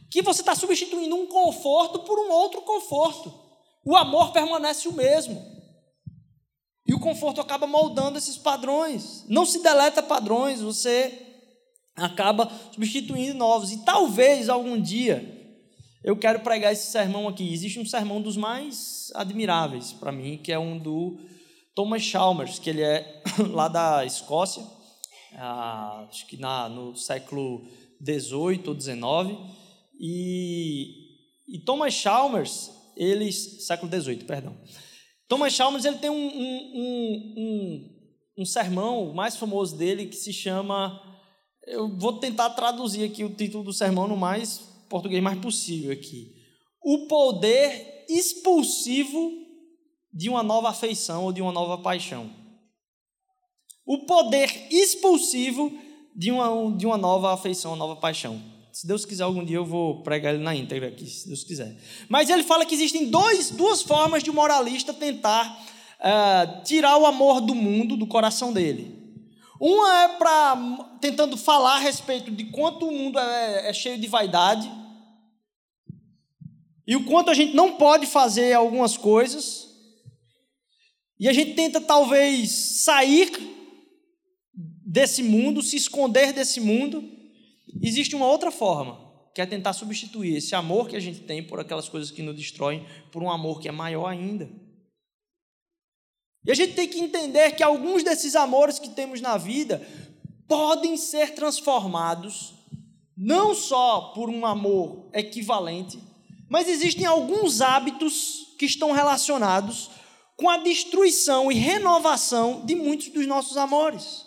[0.08, 3.34] que você está substituindo um conforto por um outro conforto.
[3.84, 5.44] O amor permanece o mesmo.
[6.86, 9.24] E o conforto acaba moldando esses padrões.
[9.28, 11.26] Não se deleta padrões, você
[12.00, 13.72] acaba substituindo novos.
[13.72, 15.38] E talvez algum dia
[16.02, 17.52] eu quero pregar esse sermão aqui.
[17.52, 21.18] Existe um sermão dos mais admiráveis para mim, que é um do
[21.74, 24.62] Thomas Chalmers, que ele é lá da Escócia,
[25.36, 27.66] ah, acho que na, no século
[28.00, 29.38] 18 ou 19.
[29.98, 30.94] E,
[31.48, 34.56] e Thomas Chalmers, ele, século 18, perdão.
[35.28, 37.90] Thomas Chalmers ele tem um, um, um,
[38.38, 41.00] um, sermão, o mais famoso dele, que se chama.
[41.70, 46.34] Eu vou tentar traduzir aqui o título do sermão no mais português mais possível aqui.
[46.82, 49.30] O poder expulsivo
[50.12, 52.28] de uma nova afeição ou de uma nova paixão.
[53.86, 55.72] O poder expulsivo
[56.14, 58.42] de uma, de uma nova afeição, uma nova paixão.
[58.72, 61.76] Se Deus quiser, algum dia eu vou pregar ele na íntegra aqui, se Deus quiser.
[62.08, 65.46] Mas ele fala que existem dois, duas formas de um moralista tentar
[66.00, 68.99] uh, tirar o amor do mundo do coração dele.
[69.60, 70.56] Uma é para
[71.02, 74.70] tentando falar a respeito de quanto o mundo é, é cheio de vaidade,
[76.86, 79.68] e o quanto a gente não pode fazer algumas coisas,
[81.18, 83.30] e a gente tenta talvez sair
[84.54, 87.04] desse mundo, se esconder desse mundo.
[87.82, 88.98] Existe uma outra forma,
[89.34, 92.34] que é tentar substituir esse amor que a gente tem por aquelas coisas que nos
[92.34, 94.50] destroem, por um amor que é maior ainda.
[96.44, 99.86] E a gente tem que entender que alguns desses amores que temos na vida
[100.48, 102.54] podem ser transformados
[103.16, 106.00] não só por um amor equivalente,
[106.48, 109.90] mas existem alguns hábitos que estão relacionados
[110.36, 114.24] com a destruição e renovação de muitos dos nossos amores.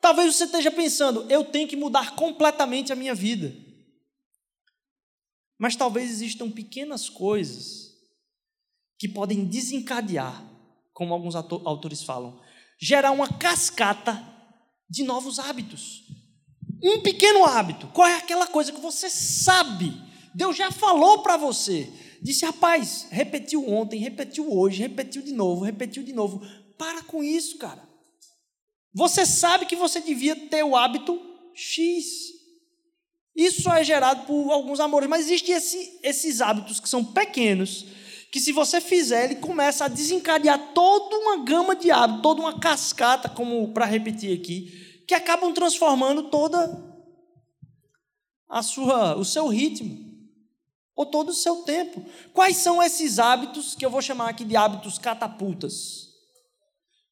[0.00, 3.54] Talvez você esteja pensando, eu tenho que mudar completamente a minha vida.
[5.56, 7.87] Mas talvez existam pequenas coisas
[8.98, 10.44] que podem desencadear,
[10.92, 12.40] como alguns autores falam,
[12.80, 14.20] gerar uma cascata
[14.90, 16.02] de novos hábitos.
[16.82, 20.08] Um pequeno hábito, qual é aquela coisa que você sabe
[20.38, 21.90] Deus já falou para você.
[22.22, 26.40] Disse, rapaz, repetiu ontem, repetiu hoje, repetiu de novo, repetiu de novo.
[26.78, 27.82] Para com isso, cara.
[28.94, 31.20] Você sabe que você devia ter o hábito
[31.54, 32.06] X.
[33.34, 37.84] Isso só é gerado por alguns amores, mas existem esse, esses hábitos que são pequenos,
[38.30, 42.58] que se você fizer, ele começa a desencadear toda uma gama de hábitos, toda uma
[42.58, 46.84] cascata, como para repetir aqui, que acabam transformando toda
[48.48, 50.06] a sua, o seu ritmo
[50.94, 52.04] ou todo o seu tempo.
[52.32, 56.08] Quais são esses hábitos que eu vou chamar aqui de hábitos catapultas?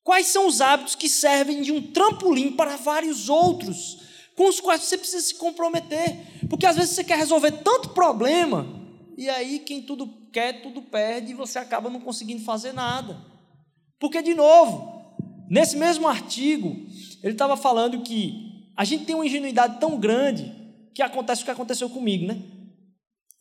[0.03, 4.83] Quais são os hábitos que servem de um trampolim para vários outros, com os quais
[4.83, 6.47] você precisa se comprometer.
[6.49, 8.67] Porque às vezes você quer resolver tanto problema,
[9.17, 13.17] e aí quem tudo quer, tudo perde, e você acaba não conseguindo fazer nada.
[13.99, 15.17] Porque, de novo,
[15.49, 16.77] nesse mesmo artigo,
[17.23, 20.53] ele estava falando que a gente tem uma ingenuidade tão grande
[20.95, 22.39] que acontece o que aconteceu comigo, né?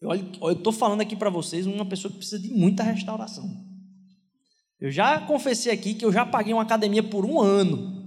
[0.02, 3.46] Eu estou falando aqui para vocês uma pessoa que precisa de muita restauração.
[4.80, 8.06] Eu já confessei aqui que eu já paguei uma academia por um ano.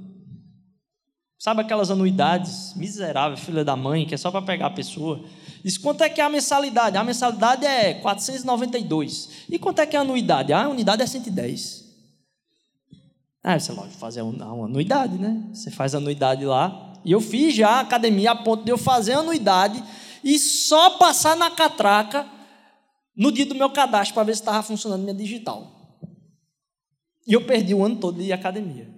[1.38, 5.28] Sabe aquelas anuidades miseráveis, filha da mãe, que é só para pegar a pessoa?
[5.64, 6.96] Diz quanto é que é a mensalidade?
[6.96, 9.28] A mensalidade é 492.
[9.48, 10.52] E quanto é que é a anuidade?
[10.52, 11.84] A anuidade é 110.
[13.42, 15.42] Ah, você pode fazer uma anuidade, né?
[15.52, 16.94] Você faz a anuidade lá.
[17.04, 19.82] E eu fiz já a academia a ponto de eu fazer a anuidade
[20.22, 22.26] e só passar na catraca
[23.16, 26.00] no dia do meu cadastro para ver se estava funcionando minha digital.
[27.26, 28.88] E eu perdi o ano todo de academia.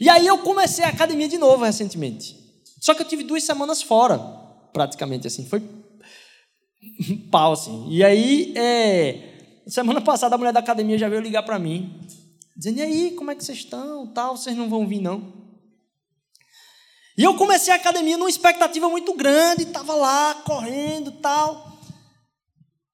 [0.00, 2.36] E aí eu comecei a academia de novo recentemente.
[2.80, 4.18] Só que eu tive duas semanas fora,
[4.72, 5.46] praticamente assim.
[5.46, 5.60] Foi
[7.30, 7.86] pau assim.
[7.90, 9.62] E aí, é...
[9.66, 12.00] semana passada a mulher da academia já veio ligar para mim,
[12.56, 14.06] dizendo: "E aí, como é que vocês estão?
[14.06, 15.42] Tal, vocês não vão vir não?"
[17.16, 21.70] E eu comecei a academia numa expectativa muito grande, estava lá correndo, tal.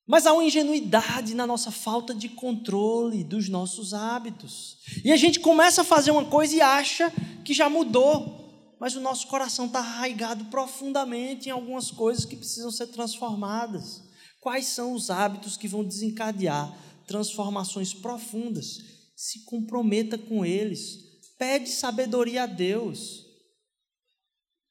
[0.06, 4.78] Mas há uma ingenuidade na nossa falta de controle dos nossos hábitos.
[5.04, 7.12] E a gente começa a fazer uma coisa e acha
[7.44, 8.47] que já mudou,
[8.80, 14.02] mas o nosso coração está arraigado profundamente em algumas coisas que precisam ser transformadas.
[14.40, 18.78] Quais são os hábitos que vão desencadear transformações profundas?
[19.16, 20.98] Se comprometa com eles.
[21.38, 23.26] Pede sabedoria a Deus.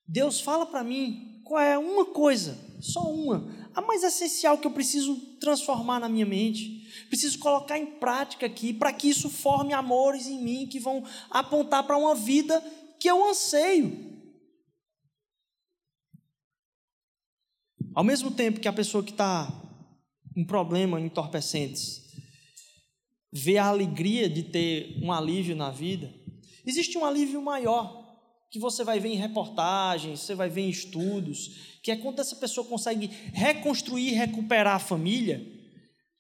[0.07, 4.71] Deus fala para mim qual é uma coisa, só uma, a mais essencial que eu
[4.71, 10.27] preciso transformar na minha mente, preciso colocar em prática aqui, para que isso forme amores
[10.27, 12.61] em mim que vão apontar para uma vida
[12.99, 14.07] que eu anseio.
[17.93, 19.51] Ao mesmo tempo que a pessoa que está
[20.35, 22.05] um problema entorpecentes
[23.31, 26.13] vê a alegria de ter um alívio na vida,
[26.65, 28.05] existe um alívio maior
[28.49, 32.35] que você vai ver em reportagens, você vai ver em estudos, que é quando essa
[32.35, 35.45] pessoa consegue reconstruir, recuperar a família,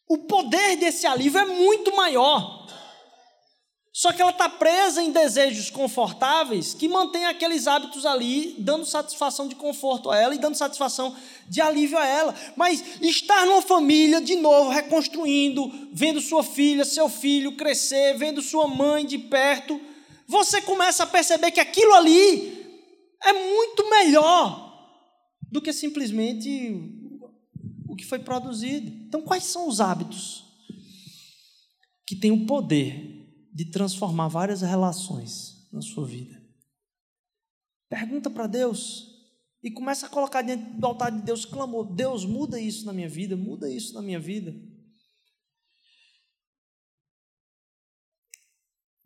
[0.09, 2.67] o poder desse alívio é muito maior.
[3.97, 9.47] Só que ela está presa em desejos confortáveis que mantém aqueles hábitos ali, dando satisfação
[9.47, 11.15] de conforto a ela e dando satisfação
[11.49, 12.35] de alívio a ela.
[12.55, 18.67] Mas estar numa família, de novo, reconstruindo, vendo sua filha, seu filho crescer, vendo sua
[18.67, 19.81] mãe de perto,
[20.27, 22.85] você começa a perceber que aquilo ali
[23.23, 24.93] é muito melhor
[25.51, 26.71] do que simplesmente
[27.89, 28.91] o que foi produzido.
[29.07, 30.45] Então, quais são os hábitos
[32.05, 33.16] que têm o poder
[33.57, 36.39] de transformar várias relações na sua vida?
[37.89, 39.07] Pergunta para Deus
[39.63, 43.09] e começa a colocar dentro do altar de Deus clamor: Deus, muda isso na minha
[43.09, 44.55] vida, muda isso na minha vida.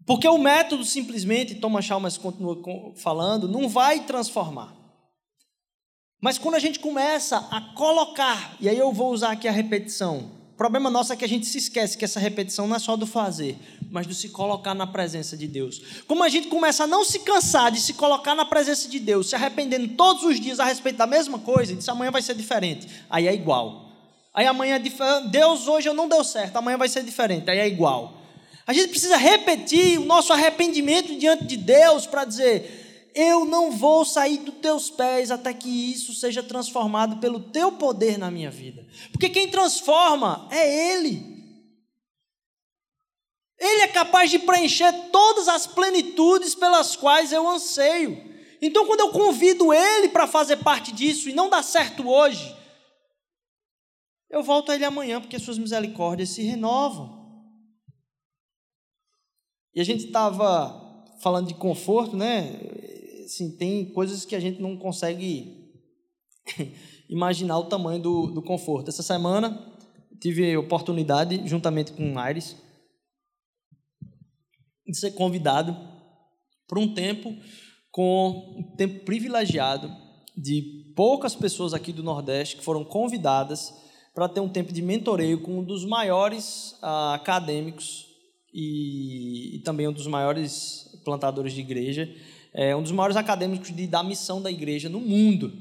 [0.06, 2.62] Porque o método simplesmente, Thomas Chalmers continua
[2.98, 4.76] falando, não vai transformar.
[6.20, 10.41] Mas quando a gente começa a colocar, e aí eu vou usar aqui a repetição,
[10.62, 13.08] problema nosso é que a gente se esquece que essa repetição não é só do
[13.08, 13.58] fazer,
[13.90, 15.82] mas do se colocar na presença de Deus.
[16.08, 19.28] Como a gente começa a não se cansar de se colocar na presença de Deus,
[19.28, 22.36] se arrependendo todos os dias a respeito da mesma coisa, e diz amanhã vai ser
[22.36, 23.90] diferente, aí é igual.
[24.32, 27.58] Aí amanhã é diferente, Deus hoje eu não deu certo, amanhã vai ser diferente, aí
[27.58, 28.22] é igual.
[28.68, 32.81] A gente precisa repetir o nosso arrependimento diante de Deus para dizer:
[33.14, 38.18] eu não vou sair dos teus pés até que isso seja transformado pelo teu poder
[38.18, 38.86] na minha vida.
[39.12, 41.32] Porque quem transforma é Ele.
[43.60, 48.32] Ele é capaz de preencher todas as plenitudes pelas quais eu anseio.
[48.62, 52.56] Então, quando eu convido Ele para fazer parte disso e não dá certo hoje,
[54.30, 57.22] eu volto a Ele amanhã, porque Suas misericórdias se renovam.
[59.74, 62.60] E a gente estava falando de conforto, né?
[63.32, 65.72] Assim, tem coisas que a gente não consegue
[67.10, 68.90] imaginar o tamanho do, do conforto.
[68.90, 69.74] Essa semana
[70.20, 72.58] tive a oportunidade, juntamente com o Aires,
[74.86, 75.78] de ser convidado
[76.68, 77.34] por um tempo
[77.90, 79.90] com um tempo privilegiado
[80.36, 83.74] de poucas pessoas aqui do Nordeste que foram convidadas
[84.14, 88.08] para ter um tempo de mentoreio com um dos maiores ah, acadêmicos
[88.54, 92.14] e, e, também um dos maiores plantadores de igreja,
[92.54, 95.52] é um dos maiores acadêmicos de, da missão da igreja no mundo.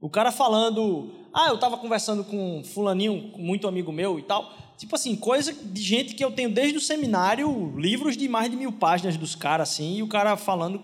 [0.00, 4.94] O cara falando, ah, eu estava conversando com fulaninho, muito amigo meu e tal, tipo
[4.94, 8.72] assim, coisa de gente que eu tenho desde o seminário, livros de mais de mil
[8.72, 10.82] páginas dos caras, assim, e o cara falando,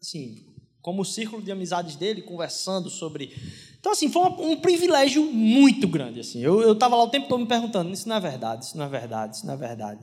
[0.00, 0.44] assim,
[0.80, 3.32] como o círculo de amizades dele, conversando sobre.
[3.82, 6.20] Então, assim, foi um, privilégio muito grande.
[6.20, 6.40] Assim.
[6.40, 8.88] Eu estava lá o tempo todo me perguntando: isso não é verdade, isso não é
[8.88, 9.98] verdade, isso não é verdade.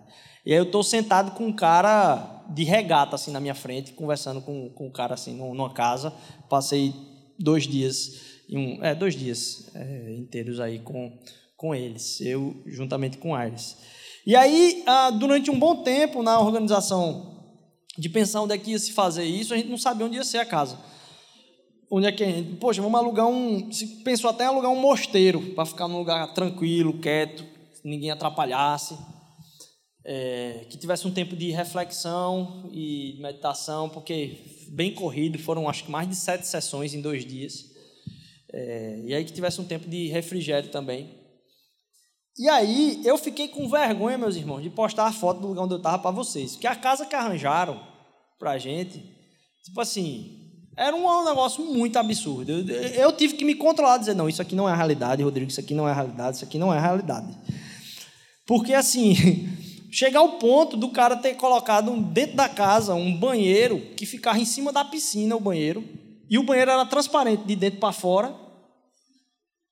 [0.46, 4.42] E aí eu estou sentado com um cara de regata, assim, na minha frente, conversando
[4.42, 6.14] com, com um cara, assim, numa casa.
[6.50, 6.94] Passei
[7.40, 11.18] dois dias, um, é, dois dias é, inteiros aí com,
[11.56, 13.78] com eles, eu juntamente com Aires.
[14.26, 17.46] E aí, ah, durante um bom tempo na organização
[17.98, 20.24] de pensar onde é que ia se fazer isso, a gente não sabia onde ia
[20.26, 20.78] ser a casa.
[21.92, 23.68] Onde é que a gente, poxa, vamos alugar um,
[24.04, 27.44] pensou até em alugar um mosteiro para ficar num lugar tranquilo, quieto,
[27.84, 28.96] ninguém atrapalhasse,
[30.06, 34.38] é, que tivesse um tempo de reflexão e meditação, porque
[34.70, 37.66] bem corrido, foram acho que mais de sete sessões em dois dias,
[38.54, 41.18] é, e aí que tivesse um tempo de refrigério também.
[42.38, 45.74] E aí eu fiquei com vergonha, meus irmãos, de postar a foto do lugar onde
[45.74, 46.54] eu estava para vocês.
[46.54, 47.86] Porque a casa que arranjaram
[48.40, 49.04] para gente,
[49.66, 50.39] tipo assim,
[50.80, 52.54] era um negócio muito absurdo.
[52.54, 55.52] Eu, eu, tive que me controlar, dizer, não, isso aqui não é a realidade, Rodrigo,
[55.52, 57.28] isso aqui não é a realidade, isso aqui não é a realidade.
[58.48, 59.14] Porque assim,
[59.92, 64.46] chegar ao ponto do cara ter colocado dentro da casa um banheiro que ficava em
[64.46, 65.84] cima da piscina, o banheiro,
[66.30, 68.34] e o banheiro era transparente de dentro para fora,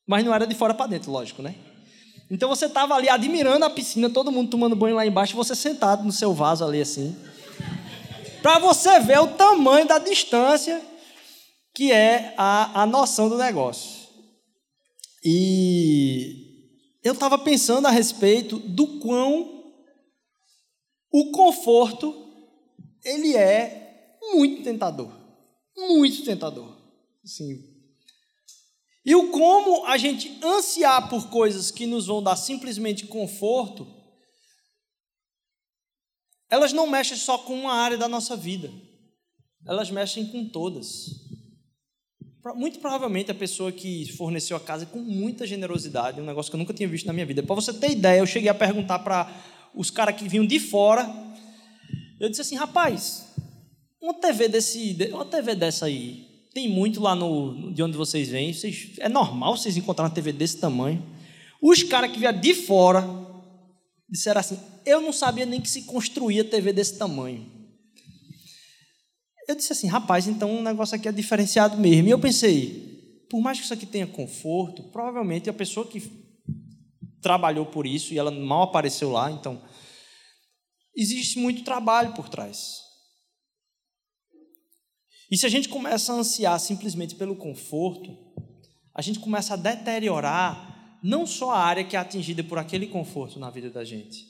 [0.05, 1.55] mas não era de fora para dentro, lógico, né?
[2.29, 6.03] Então você estava ali admirando a piscina, todo mundo tomando banho lá embaixo, você sentado
[6.03, 7.15] no seu vaso ali assim.
[8.41, 10.81] Para você ver o tamanho da distância
[11.77, 14.09] que é a, a noção do negócio.
[15.23, 16.73] E
[17.03, 19.75] eu estava pensando a respeito do quão
[21.11, 22.33] o conforto
[23.05, 25.07] ele é muito tentador.
[25.77, 26.75] Muito tentador.
[27.23, 27.63] Assim,
[29.05, 33.85] e o como a gente ansiar por coisas que nos vão dar simplesmente conforto,
[36.49, 38.73] elas não mexem só com uma área da nossa vida,
[39.63, 41.27] elas mexem com todas.
[42.55, 46.59] Muito provavelmente a pessoa que forneceu a casa com muita generosidade, um negócio que eu
[46.59, 47.43] nunca tinha visto na minha vida.
[47.43, 49.29] Para você ter ideia, eu cheguei a perguntar para
[49.73, 51.09] os caras que vinham de fora.
[52.19, 53.25] Eu disse assim, rapaz,
[54.01, 58.53] uma TV desse, uma TV dessa aí, tem muito lá no, de onde vocês vêm.
[58.53, 61.03] Vocês, é normal vocês encontrarem uma TV desse tamanho.
[61.61, 63.03] Os caras que vieram de fora
[64.09, 67.56] disseram assim: Eu não sabia nem que se construía TV desse tamanho.
[69.47, 72.07] Eu disse assim: Rapaz, então o negócio aqui é diferenciado mesmo.
[72.07, 76.01] E eu pensei: Por mais que isso aqui tenha conforto, provavelmente a pessoa que
[77.21, 79.61] trabalhou por isso e ela mal apareceu lá, então
[80.95, 82.85] existe muito trabalho por trás.
[85.29, 88.17] E se a gente começa a ansiar simplesmente pelo conforto,
[88.93, 93.39] a gente começa a deteriorar não só a área que é atingida por aquele conforto
[93.39, 94.25] na vida da gente,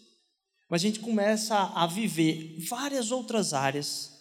[0.69, 4.16] mas a gente começa a viver várias outras áreas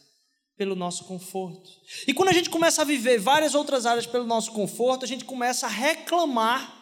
[0.57, 1.71] pelo nosso conforto.
[2.07, 5.25] E quando a gente começa a viver várias outras áreas pelo nosso conforto, a gente
[5.25, 6.75] começa a reclamar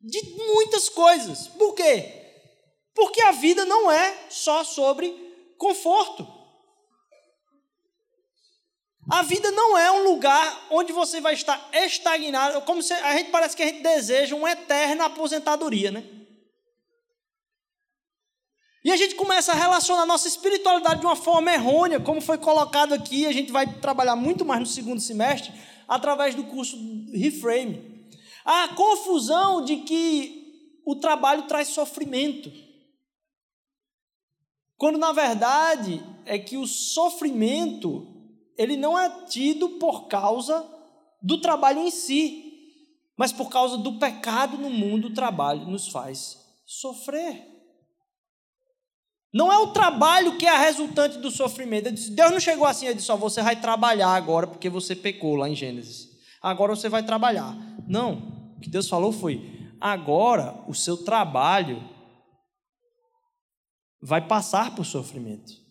[0.00, 1.48] de muitas coisas.
[1.48, 2.20] Por quê?
[2.94, 5.10] Porque a vida não é só sobre
[5.58, 6.26] conforto.
[9.10, 13.30] A vida não é um lugar onde você vai estar estagnado, como se a gente
[13.30, 16.21] parece que a gente deseja uma eterna aposentadoria, né?
[18.84, 22.92] E a gente começa a relacionar nossa espiritualidade de uma forma errônea, como foi colocado
[22.92, 25.52] aqui, a gente vai trabalhar muito mais no segundo semestre,
[25.86, 26.76] através do curso
[27.12, 28.08] Reframe.
[28.44, 32.50] A confusão de que o trabalho traz sofrimento.
[34.76, 38.08] Quando na verdade é que o sofrimento
[38.58, 40.68] ele não é tido por causa
[41.22, 42.52] do trabalho em si,
[43.16, 47.51] mas por causa do pecado no mundo, o trabalho nos faz sofrer.
[49.32, 51.90] Não é o trabalho que é a resultante do sofrimento.
[52.10, 55.48] Deus não chegou assim e disse: só você vai trabalhar agora porque você pecou lá
[55.48, 56.10] em Gênesis.
[56.42, 57.56] Agora você vai trabalhar.
[57.88, 58.54] Não.
[58.56, 61.82] O que Deus falou foi: agora o seu trabalho
[64.02, 65.62] vai passar por sofrimento.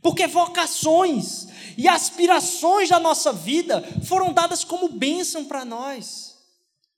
[0.00, 6.34] Porque vocações e aspirações da nossa vida foram dadas como bênção para nós.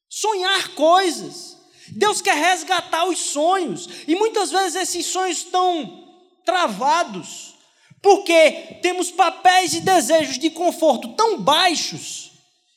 [0.09, 1.56] Sonhar coisas.
[1.93, 3.89] Deus quer resgatar os sonhos.
[4.07, 6.05] E muitas vezes esses sonhos estão
[6.45, 7.55] travados.
[8.03, 12.33] Porque temos papéis e desejos de conforto tão baixos.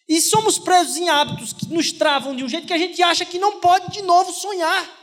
[0.08, 3.26] E somos presos em hábitos que nos travam de um jeito que a gente acha
[3.26, 4.98] que não pode de novo sonhar.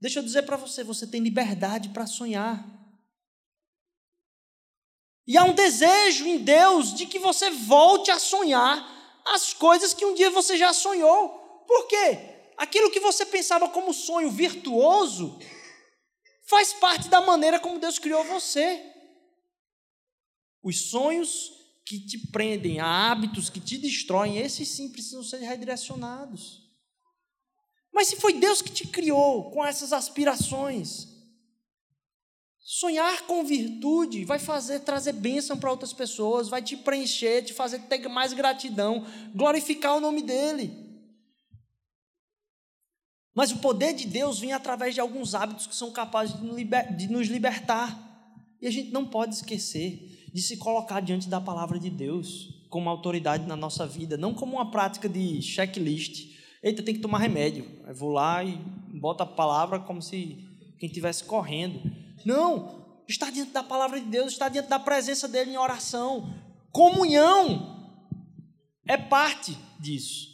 [0.00, 2.64] Deixa eu dizer para você: você tem liberdade para sonhar.
[5.24, 10.04] E há um desejo em Deus de que você volte a sonhar as coisas que
[10.04, 11.37] um dia você já sonhou.
[11.68, 12.18] Por quê?
[12.56, 15.38] Aquilo que você pensava como sonho virtuoso
[16.44, 18.82] faz parte da maneira como Deus criou você.
[20.62, 21.52] Os sonhos
[21.84, 26.66] que te prendem a hábitos que te destroem, esses sim precisam ser redirecionados.
[27.92, 31.06] Mas se foi Deus que te criou com essas aspirações,
[32.60, 37.80] sonhar com virtude vai fazer trazer bênção para outras pessoas, vai te preencher, te fazer
[37.82, 40.87] ter mais gratidão, glorificar o nome dele.
[43.38, 46.34] Mas o poder de Deus vem através de alguns hábitos que são capazes
[46.96, 47.96] de nos libertar.
[48.60, 52.90] E a gente não pode esquecer de se colocar diante da palavra de Deus como
[52.90, 56.36] autoridade na nossa vida, não como uma prática de checklist.
[56.60, 57.64] Eita, tem que tomar remédio.
[57.86, 58.58] Eu vou lá e
[58.92, 60.44] boto a palavra como se
[60.76, 61.80] quem estivesse correndo.
[62.24, 66.28] Não, estar diante da palavra de Deus, estar diante da presença dele em oração.
[66.72, 67.88] Comunhão
[68.84, 70.27] é parte disso.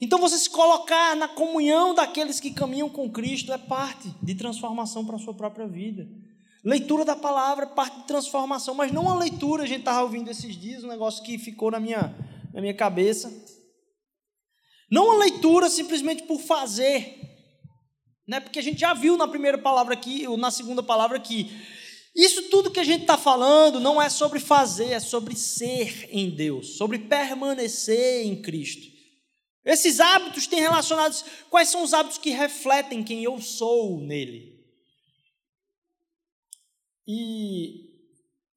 [0.00, 5.04] Então você se colocar na comunhão daqueles que caminham com Cristo é parte de transformação
[5.04, 6.08] para a sua própria vida.
[6.64, 10.30] Leitura da palavra é parte de transformação, mas não a leitura, a gente estava ouvindo
[10.30, 12.14] esses dias, um negócio que ficou na minha,
[12.52, 13.32] na minha cabeça.
[14.90, 17.18] Não a leitura simplesmente por fazer,
[18.26, 18.40] né?
[18.40, 21.50] porque a gente já viu na primeira palavra aqui, ou na segunda palavra aqui,
[22.14, 26.28] isso tudo que a gente está falando não é sobre fazer, é sobre ser em
[26.28, 28.89] Deus, sobre permanecer em Cristo.
[29.70, 31.24] Esses hábitos têm relacionados.
[31.48, 34.58] Quais são os hábitos que refletem quem eu sou nele?
[37.06, 37.88] E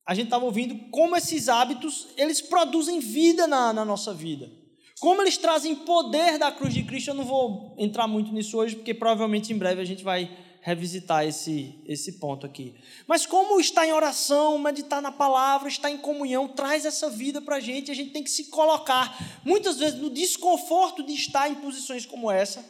[0.04, 4.52] a gente estava ouvindo como esses hábitos eles produzem vida na, na nossa vida.
[5.00, 7.12] Como eles trazem poder da cruz de Cristo.
[7.12, 11.28] Eu não vou entrar muito nisso hoje, porque provavelmente em breve a gente vai revisitar
[11.28, 12.74] esse, esse ponto aqui.
[13.06, 17.58] Mas como estar em oração, meditar na palavra, estar em comunhão, traz essa vida para
[17.58, 21.56] a gente, a gente tem que se colocar, muitas vezes, no desconforto de estar em
[21.56, 22.64] posições como essa,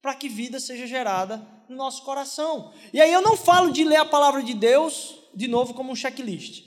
[0.00, 2.72] para que vida seja gerada no nosso coração.
[2.92, 5.96] E aí eu não falo de ler a palavra de Deus, de novo, como um
[5.96, 6.62] checklist.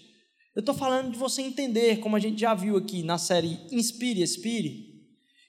[0.53, 4.21] Eu estou falando de você entender, como a gente já viu aqui na série Inspire,
[4.21, 4.85] Expire,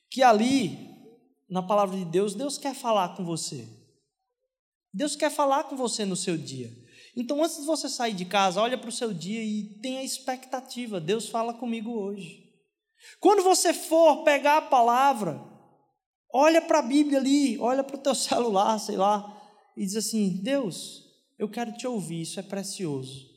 [0.08, 0.78] que ali,
[1.50, 3.77] na palavra de Deus, Deus quer falar com você.
[4.92, 6.70] Deus quer falar com você no seu dia.
[7.16, 11.00] Então, antes de você sair de casa, olha para o seu dia e tenha expectativa.
[11.00, 12.48] Deus fala comigo hoje.
[13.20, 15.40] Quando você for pegar a palavra,
[16.32, 19.36] olha para a Bíblia ali, olha para o teu celular, sei lá,
[19.76, 21.04] e diz assim: Deus,
[21.38, 23.28] eu quero te ouvir, isso é precioso.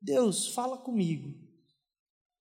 [0.00, 1.34] Deus, fala comigo.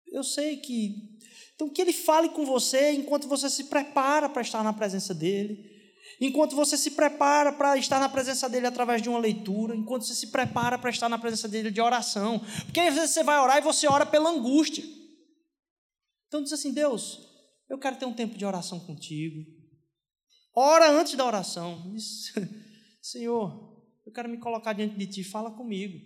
[0.07, 1.19] Eu sei que.
[1.55, 5.72] Então, que Ele fale com você enquanto você se prepara para estar na presença dele
[6.21, 10.15] enquanto você se prepara para estar na presença dele através de uma leitura, enquanto você
[10.15, 12.41] se prepara para estar na presença dele de oração.
[12.65, 14.85] Porque às vezes você vai orar e você ora pela angústia.
[16.29, 17.21] Então diz assim: Deus,
[17.69, 19.45] eu quero ter um tempo de oração contigo.
[20.55, 21.91] Ora antes da oração.
[21.93, 22.33] Diz,
[23.03, 23.73] Senhor,
[24.07, 25.99] eu quero me colocar diante de ti, fala comigo.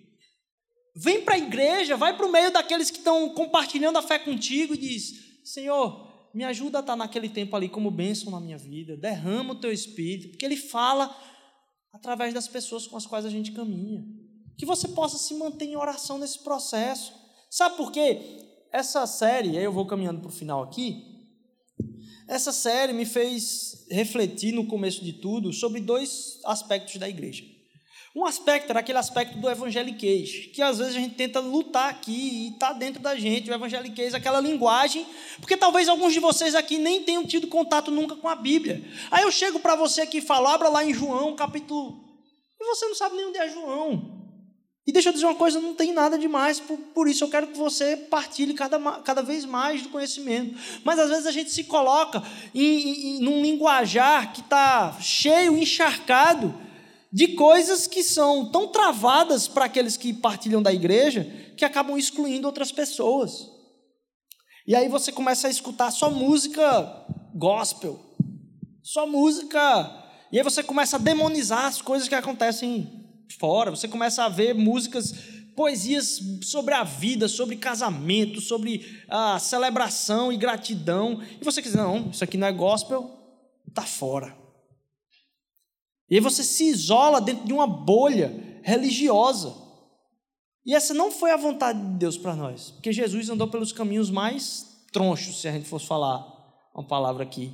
[0.94, 4.74] Vem para a igreja, vai para o meio daqueles que estão compartilhando a fé contigo
[4.74, 8.94] e diz: Senhor, me ajuda a estar naquele tempo ali como bênção na minha vida,
[8.94, 11.16] derrama o teu espírito, porque ele fala
[11.90, 14.04] através das pessoas com as quais a gente caminha.
[14.58, 17.14] Que você possa se manter em oração nesse processo.
[17.50, 18.20] Sabe por quê?
[18.70, 21.06] Essa série, aí eu vou caminhando para o final aqui,
[22.28, 27.44] essa série me fez refletir no começo de tudo sobre dois aspectos da igreja.
[28.16, 32.46] Um aspecto era aquele aspecto do evangeliquez, que às vezes a gente tenta lutar aqui
[32.46, 35.06] e está dentro da gente, o evangeliquez, aquela linguagem,
[35.38, 38.82] porque talvez alguns de vocês aqui nem tenham tido contato nunca com a Bíblia.
[39.10, 41.94] Aí eu chego para você aqui e falo, abra lá em João, capítulo.
[42.58, 44.16] E você não sabe nem onde é João.
[44.86, 47.48] E deixa eu dizer uma coisa, não tem nada demais, por, por isso eu quero
[47.48, 50.58] que você partilhe cada, cada vez mais do conhecimento.
[50.82, 52.22] Mas às vezes a gente se coloca
[52.54, 56.64] em, em, em num linguajar que está cheio, encharcado,
[57.12, 61.24] de coisas que são tão travadas para aqueles que partilham da igreja
[61.56, 63.48] que acabam excluindo outras pessoas.
[64.66, 68.00] E aí você começa a escutar só música gospel,
[68.82, 70.04] só música.
[70.32, 73.04] E aí você começa a demonizar as coisas que acontecem
[73.38, 75.12] fora, você começa a ver músicas,
[75.54, 81.22] poesias sobre a vida, sobre casamento, sobre a celebração e gratidão.
[81.40, 83.10] E você dizer, não, isso aqui não é gospel,
[83.68, 84.45] está fora.
[86.08, 89.54] E aí você se isola dentro de uma bolha religiosa.
[90.64, 94.10] E essa não foi a vontade de Deus para nós, porque Jesus andou pelos caminhos
[94.10, 96.26] mais tronchos, se a gente fosse falar
[96.74, 97.52] uma palavra aqui.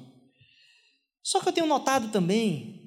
[1.22, 2.82] Só que eu tenho notado também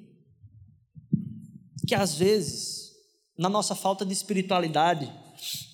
[1.86, 2.90] que às vezes,
[3.38, 5.12] na nossa falta de espiritualidade,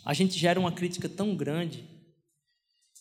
[0.05, 1.89] a gente gera uma crítica tão grande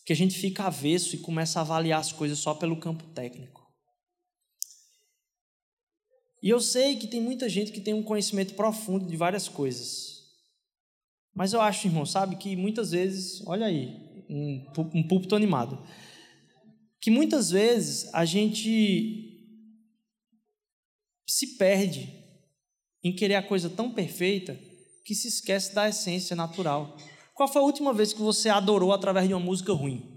[0.04, 3.61] que a gente fica avesso e começa a avaliar as coisas só pelo campo técnico.
[6.42, 10.22] E eu sei que tem muita gente que tem um conhecimento profundo de várias coisas.
[11.32, 15.78] Mas eu acho, irmão, sabe, que muitas vezes, olha aí, um, um púlpito animado,
[17.00, 19.32] que muitas vezes a gente
[21.26, 22.12] se perde
[23.02, 24.58] em querer a coisa tão perfeita
[25.04, 26.96] que se esquece da essência natural.
[27.34, 30.11] Qual foi a última vez que você adorou através de uma música ruim?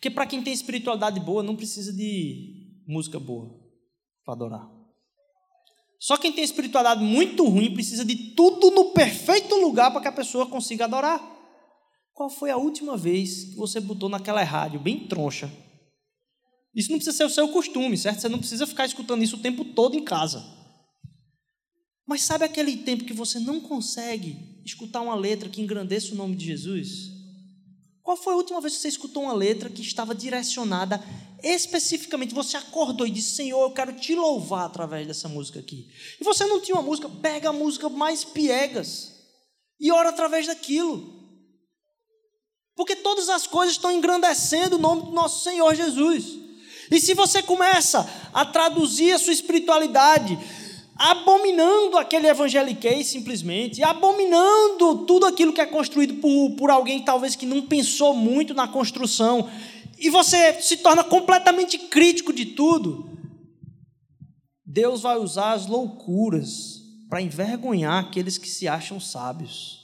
[0.00, 3.54] Porque para quem tem espiritualidade boa, não precisa de música boa
[4.24, 4.66] para adorar.
[5.98, 10.12] Só quem tem espiritualidade muito ruim precisa de tudo no perfeito lugar para que a
[10.12, 11.20] pessoa consiga adorar.
[12.14, 15.52] Qual foi a última vez que você botou naquela rádio bem troncha?
[16.74, 18.22] Isso não precisa ser o seu costume, certo?
[18.22, 20.42] Você não precisa ficar escutando isso o tempo todo em casa.
[22.06, 26.36] Mas sabe aquele tempo que você não consegue escutar uma letra que engrandeça o nome
[26.36, 27.09] de Jesus?
[28.02, 31.02] Qual foi a última vez que você escutou uma letra que estava direcionada
[31.42, 32.34] especificamente?
[32.34, 35.88] Você acordou e disse: Senhor, eu quero te louvar através dessa música aqui.
[36.20, 39.12] E você não tinha uma música, pega a música mais piegas
[39.78, 41.20] e ora através daquilo.
[42.74, 46.24] Porque todas as coisas estão engrandecendo o nome do nosso Senhor Jesus.
[46.90, 50.38] E se você começa a traduzir a sua espiritualidade
[51.00, 57.46] abominando aquele evangeliquez simplesmente, abominando tudo aquilo que é construído por, por alguém talvez que
[57.46, 59.50] não pensou muito na construção,
[59.98, 63.18] e você se torna completamente crítico de tudo,
[64.62, 69.80] Deus vai usar as loucuras para envergonhar aqueles que se acham sábios.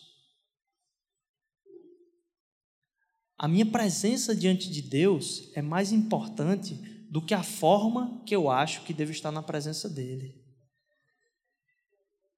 [3.39, 6.75] A minha presença diante de Deus é mais importante
[7.11, 10.46] do que a forma que eu acho que devo estar na presença dele.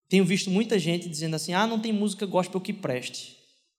[0.09, 3.37] Tenho visto muita gente dizendo assim: ah, não tem música gospel que preste.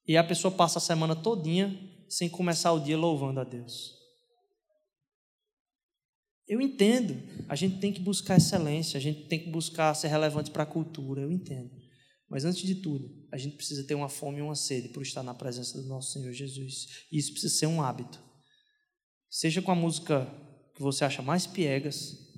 [0.07, 1.77] E a pessoa passa a semana todinha
[2.07, 3.97] sem começar o dia louvando a Deus.
[6.47, 7.15] Eu entendo,
[7.47, 10.65] a gente tem que buscar excelência, a gente tem que buscar ser relevante para a
[10.65, 11.69] cultura, eu entendo.
[12.27, 15.21] Mas antes de tudo, a gente precisa ter uma fome e uma sede por estar
[15.21, 17.05] na presença do nosso Senhor Jesus.
[17.11, 18.19] E isso precisa ser um hábito.
[19.29, 20.27] Seja com a música
[20.75, 22.28] que você acha mais piegas,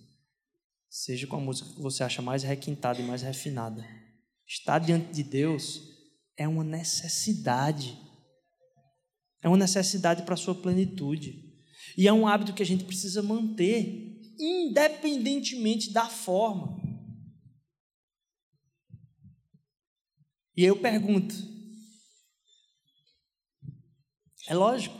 [0.91, 3.87] seja com a música que você acha mais requintada e mais refinada.
[4.45, 5.81] Estar diante de Deus
[6.35, 7.97] é uma necessidade.
[9.41, 11.49] É uma necessidade para a sua plenitude.
[11.97, 16.77] E é um hábito que a gente precisa manter, independentemente da forma.
[20.57, 21.33] E eu pergunto:
[24.49, 24.99] é lógico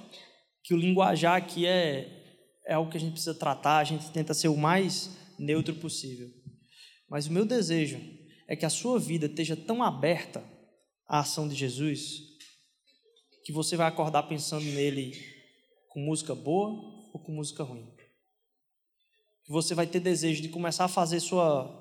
[0.64, 4.34] que o linguajar aqui é, é algo que a gente precisa tratar, a gente tenta
[4.34, 6.30] ser o mais neutro possível.
[7.10, 8.00] Mas o meu desejo
[8.48, 10.44] é que a sua vida esteja tão aberta
[11.08, 12.30] à ação de Jesus
[13.44, 15.14] que você vai acordar pensando nele
[15.90, 16.70] com música boa
[17.14, 17.92] ou com música ruim.
[19.44, 21.80] Que você vai ter desejo de começar a fazer sua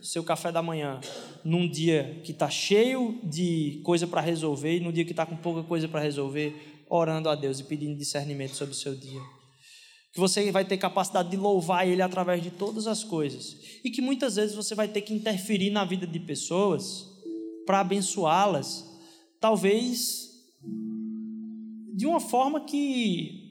[0.00, 1.00] seu café da manhã
[1.44, 5.36] num dia que está cheio de coisa para resolver e num dia que está com
[5.36, 9.20] pouca coisa para resolver, orando a Deus e pedindo discernimento sobre o seu dia
[10.14, 14.00] que você vai ter capacidade de louvar Ele através de todas as coisas, e que
[14.00, 17.04] muitas vezes você vai ter que interferir na vida de pessoas
[17.66, 18.88] para abençoá-las,
[19.40, 20.30] talvez
[21.96, 23.42] de uma forma que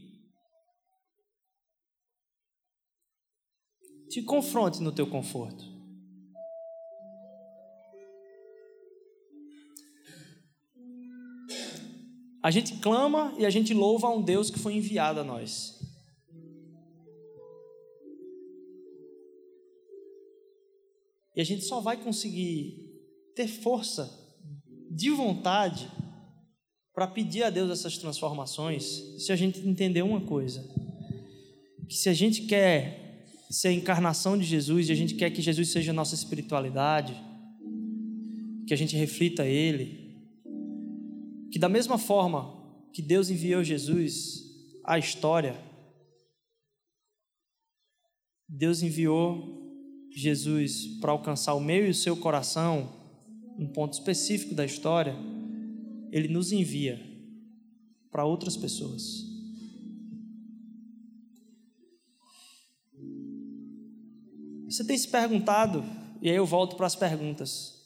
[4.09, 5.65] te confronte no teu conforto.
[12.41, 15.82] A gente clama e a gente louva a um Deus que foi enviado a nós.
[21.35, 22.77] E a gente só vai conseguir
[23.35, 24.09] ter força
[24.89, 25.89] de vontade
[26.93, 28.83] para pedir a Deus essas transformações
[29.17, 30.63] se a gente entender uma coisa:
[31.87, 35.41] que se a gente quer ser a encarnação de Jesus e a gente quer que
[35.41, 37.13] Jesus seja a nossa espiritualidade,
[38.67, 40.27] que a gente reflita Ele,
[41.51, 42.61] que da mesma forma
[42.93, 44.43] que Deus enviou Jesus
[44.83, 45.55] à história,
[48.47, 49.62] Deus enviou
[50.15, 52.89] Jesus para alcançar o meu e o seu coração,
[53.57, 55.15] um ponto específico da história,
[56.11, 57.01] ele nos envia
[58.11, 59.25] para outras pessoas.
[64.69, 65.83] Você tem se perguntado,
[66.21, 67.83] e aí eu volto para as perguntas: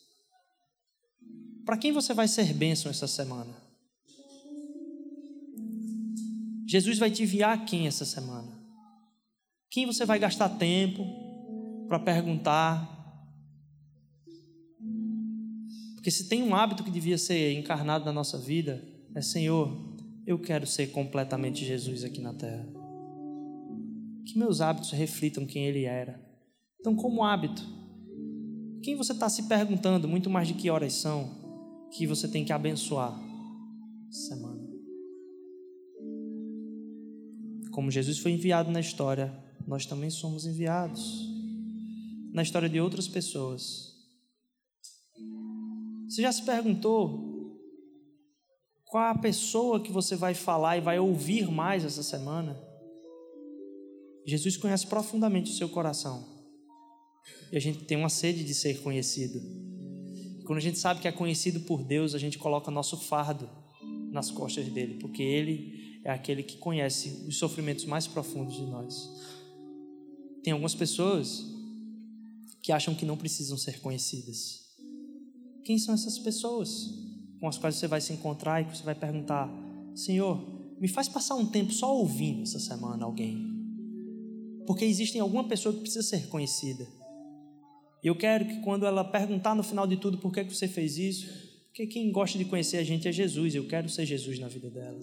[1.66, 3.54] para quem você vai ser bênção essa semana?
[6.66, 8.52] Jesus vai te enviar a quem essa semana?
[9.70, 11.27] Quem você vai gastar tempo?
[11.88, 12.96] Para perguntar.
[15.96, 18.84] Porque se tem um hábito que devia ser encarnado na nossa vida,
[19.16, 22.68] é Senhor, eu quero ser completamente Jesus aqui na terra.
[24.26, 26.22] Que meus hábitos reflitam quem Ele era.
[26.80, 27.78] Então, como hábito,
[28.84, 31.30] Quem você está se perguntando, muito mais de que horas são,
[31.92, 33.20] que você tem que abençoar
[34.10, 34.66] semana?
[37.72, 39.34] Como Jesus foi enviado na história,
[39.68, 41.37] nós também somos enviados
[42.38, 43.96] na história de outras pessoas.
[46.08, 47.58] Você já se perguntou
[48.86, 52.56] qual a pessoa que você vai falar e vai ouvir mais essa semana?
[54.24, 56.24] Jesus conhece profundamente o seu coração.
[57.52, 59.42] E a gente tem uma sede de ser conhecido.
[60.46, 63.50] Quando a gente sabe que é conhecido por Deus, a gente coloca nosso fardo
[64.12, 69.10] nas costas dele, porque ele é aquele que conhece os sofrimentos mais profundos de nós.
[70.44, 71.57] Tem algumas pessoas
[72.68, 74.60] que acham que não precisam ser conhecidas.
[75.64, 76.90] Quem são essas pessoas
[77.40, 79.50] com as quais você vai se encontrar e que você vai perguntar:
[79.96, 83.38] Senhor, me faz passar um tempo só ouvindo essa semana alguém?
[84.66, 86.86] Porque existe alguma pessoa que precisa ser conhecida.
[88.04, 91.26] Eu quero que quando ela perguntar no final de tudo por que você fez isso,
[91.68, 94.70] porque quem gosta de conhecer a gente é Jesus, eu quero ser Jesus na vida
[94.70, 95.00] dela.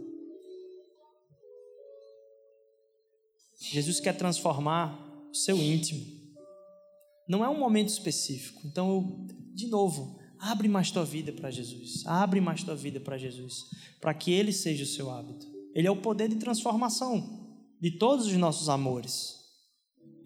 [3.59, 6.24] Jesus quer transformar o seu íntimo.
[7.29, 8.61] Não é um momento específico.
[8.65, 12.05] Então, de novo, abre mais tua vida para Jesus.
[12.07, 13.65] Abre mais tua vida para Jesus,
[14.01, 15.47] para que ele seja o seu hábito.
[15.75, 17.45] Ele é o poder de transformação
[17.81, 19.35] de todos os nossos amores.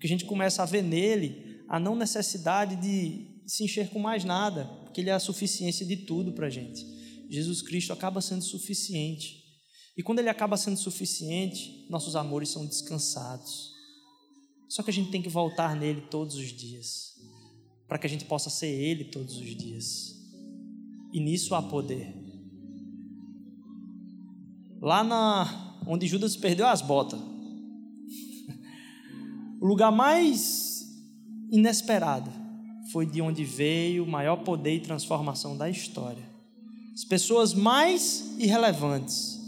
[0.01, 4.25] Que a gente começa a ver nele a não necessidade de se encher com mais
[4.25, 6.85] nada, porque Ele é a suficiência de tudo para a gente.
[7.31, 9.43] Jesus Cristo acaba sendo suficiente.
[9.97, 13.73] E quando Ele acaba sendo suficiente, nossos amores são descansados.
[14.69, 17.15] Só que a gente tem que voltar nele todos os dias,
[17.87, 20.15] para que a gente possa ser Ele todos os dias.
[21.13, 22.15] E nisso há poder.
[24.81, 27.19] Lá na onde Judas perdeu as botas,
[29.61, 30.87] o lugar mais
[31.51, 32.31] inesperado
[32.93, 36.29] foi de onde veio o maior poder e transformação da história.
[36.95, 39.39] As pessoas mais irrelevantes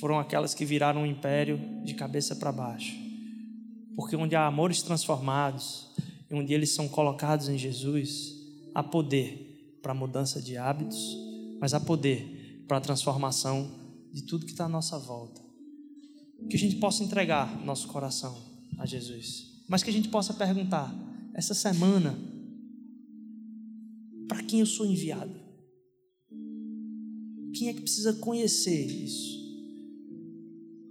[0.00, 3.05] foram aquelas que viraram o império de cabeça para baixo.
[3.96, 5.88] Porque onde há amores transformados,
[6.30, 8.34] e onde eles são colocados em Jesus,
[8.74, 11.16] há poder para a mudança de hábitos,
[11.60, 13.70] mas há poder para a transformação
[14.12, 15.40] de tudo que está à nossa volta.
[16.48, 18.36] Que a gente possa entregar nosso coração
[18.78, 20.94] a Jesus mas que a gente possa perguntar:
[21.34, 22.18] essa semana,
[24.28, 25.34] para quem eu sou enviado?
[27.54, 29.45] Quem é que precisa conhecer isso?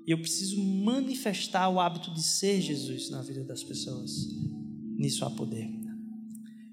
[0.07, 4.11] Eu preciso manifestar o hábito de ser Jesus na vida das pessoas.
[4.97, 5.67] Nisso há poder.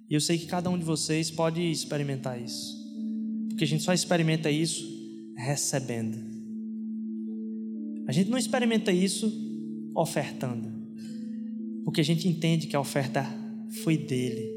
[0.08, 2.76] E eu sei que cada um de vocês pode experimentar isso.
[3.48, 4.86] Porque a gente só experimenta isso
[5.36, 6.18] recebendo.
[8.06, 9.32] A gente não experimenta isso
[9.94, 10.70] ofertando.
[11.84, 13.24] Porque a gente entende que a oferta
[13.82, 14.52] foi dele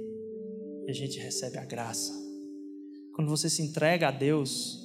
[0.86, 2.14] e a gente recebe a graça.
[3.14, 4.78] Quando você se entrega a Deus,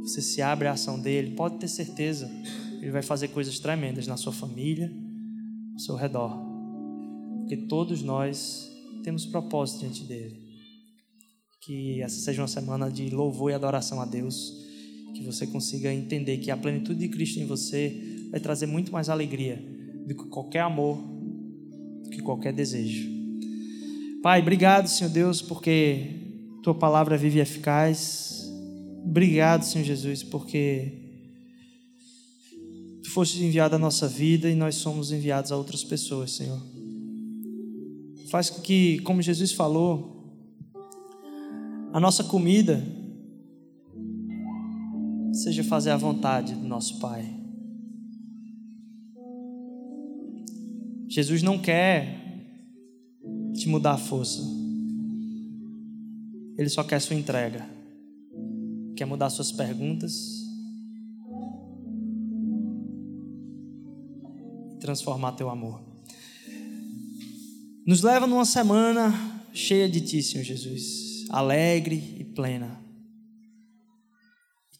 [0.00, 2.30] você se abre à ação dele, pode ter certeza,
[2.82, 4.92] ele vai fazer coisas tremendas na sua família,
[5.72, 6.36] ao seu redor.
[7.38, 8.68] Porque todos nós
[9.04, 10.36] temos propósito diante dele.
[11.60, 14.52] Que essa seja uma semana de louvor e adoração a Deus,
[15.14, 19.08] que você consiga entender que a plenitude de Cristo em você vai trazer muito mais
[19.08, 19.62] alegria
[20.04, 20.98] do que qualquer amor
[22.10, 23.08] que qualquer desejo.
[24.22, 26.10] Pai, obrigado, Senhor Deus, porque
[26.62, 28.44] tua palavra vive eficaz.
[29.04, 31.01] Obrigado, Senhor Jesus, porque
[33.12, 36.58] foste enviado à nossa vida e nós somos enviados a outras pessoas, Senhor.
[38.30, 40.32] Faz com que, como Jesus falou,
[41.92, 42.82] a nossa comida
[45.30, 47.30] seja fazer a vontade do nosso Pai.
[51.06, 52.18] Jesus não quer
[53.54, 54.40] te mudar a força.
[56.56, 57.68] Ele só quer sua entrega.
[58.96, 60.41] Quer mudar suas perguntas.
[64.82, 65.80] Transformar teu amor.
[67.86, 69.12] Nos leva numa semana
[69.54, 71.30] cheia de ti, Senhor Jesus.
[71.30, 72.82] Alegre e plena.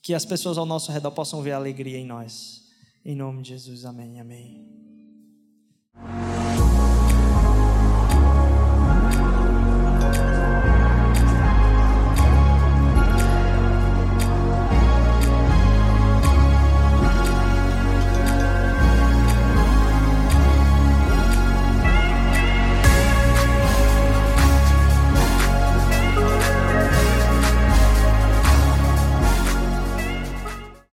[0.02, 2.64] Que as pessoas ao nosso redor possam ver alegria em nós.
[3.04, 4.66] Em nome de Jesus, amém, amém.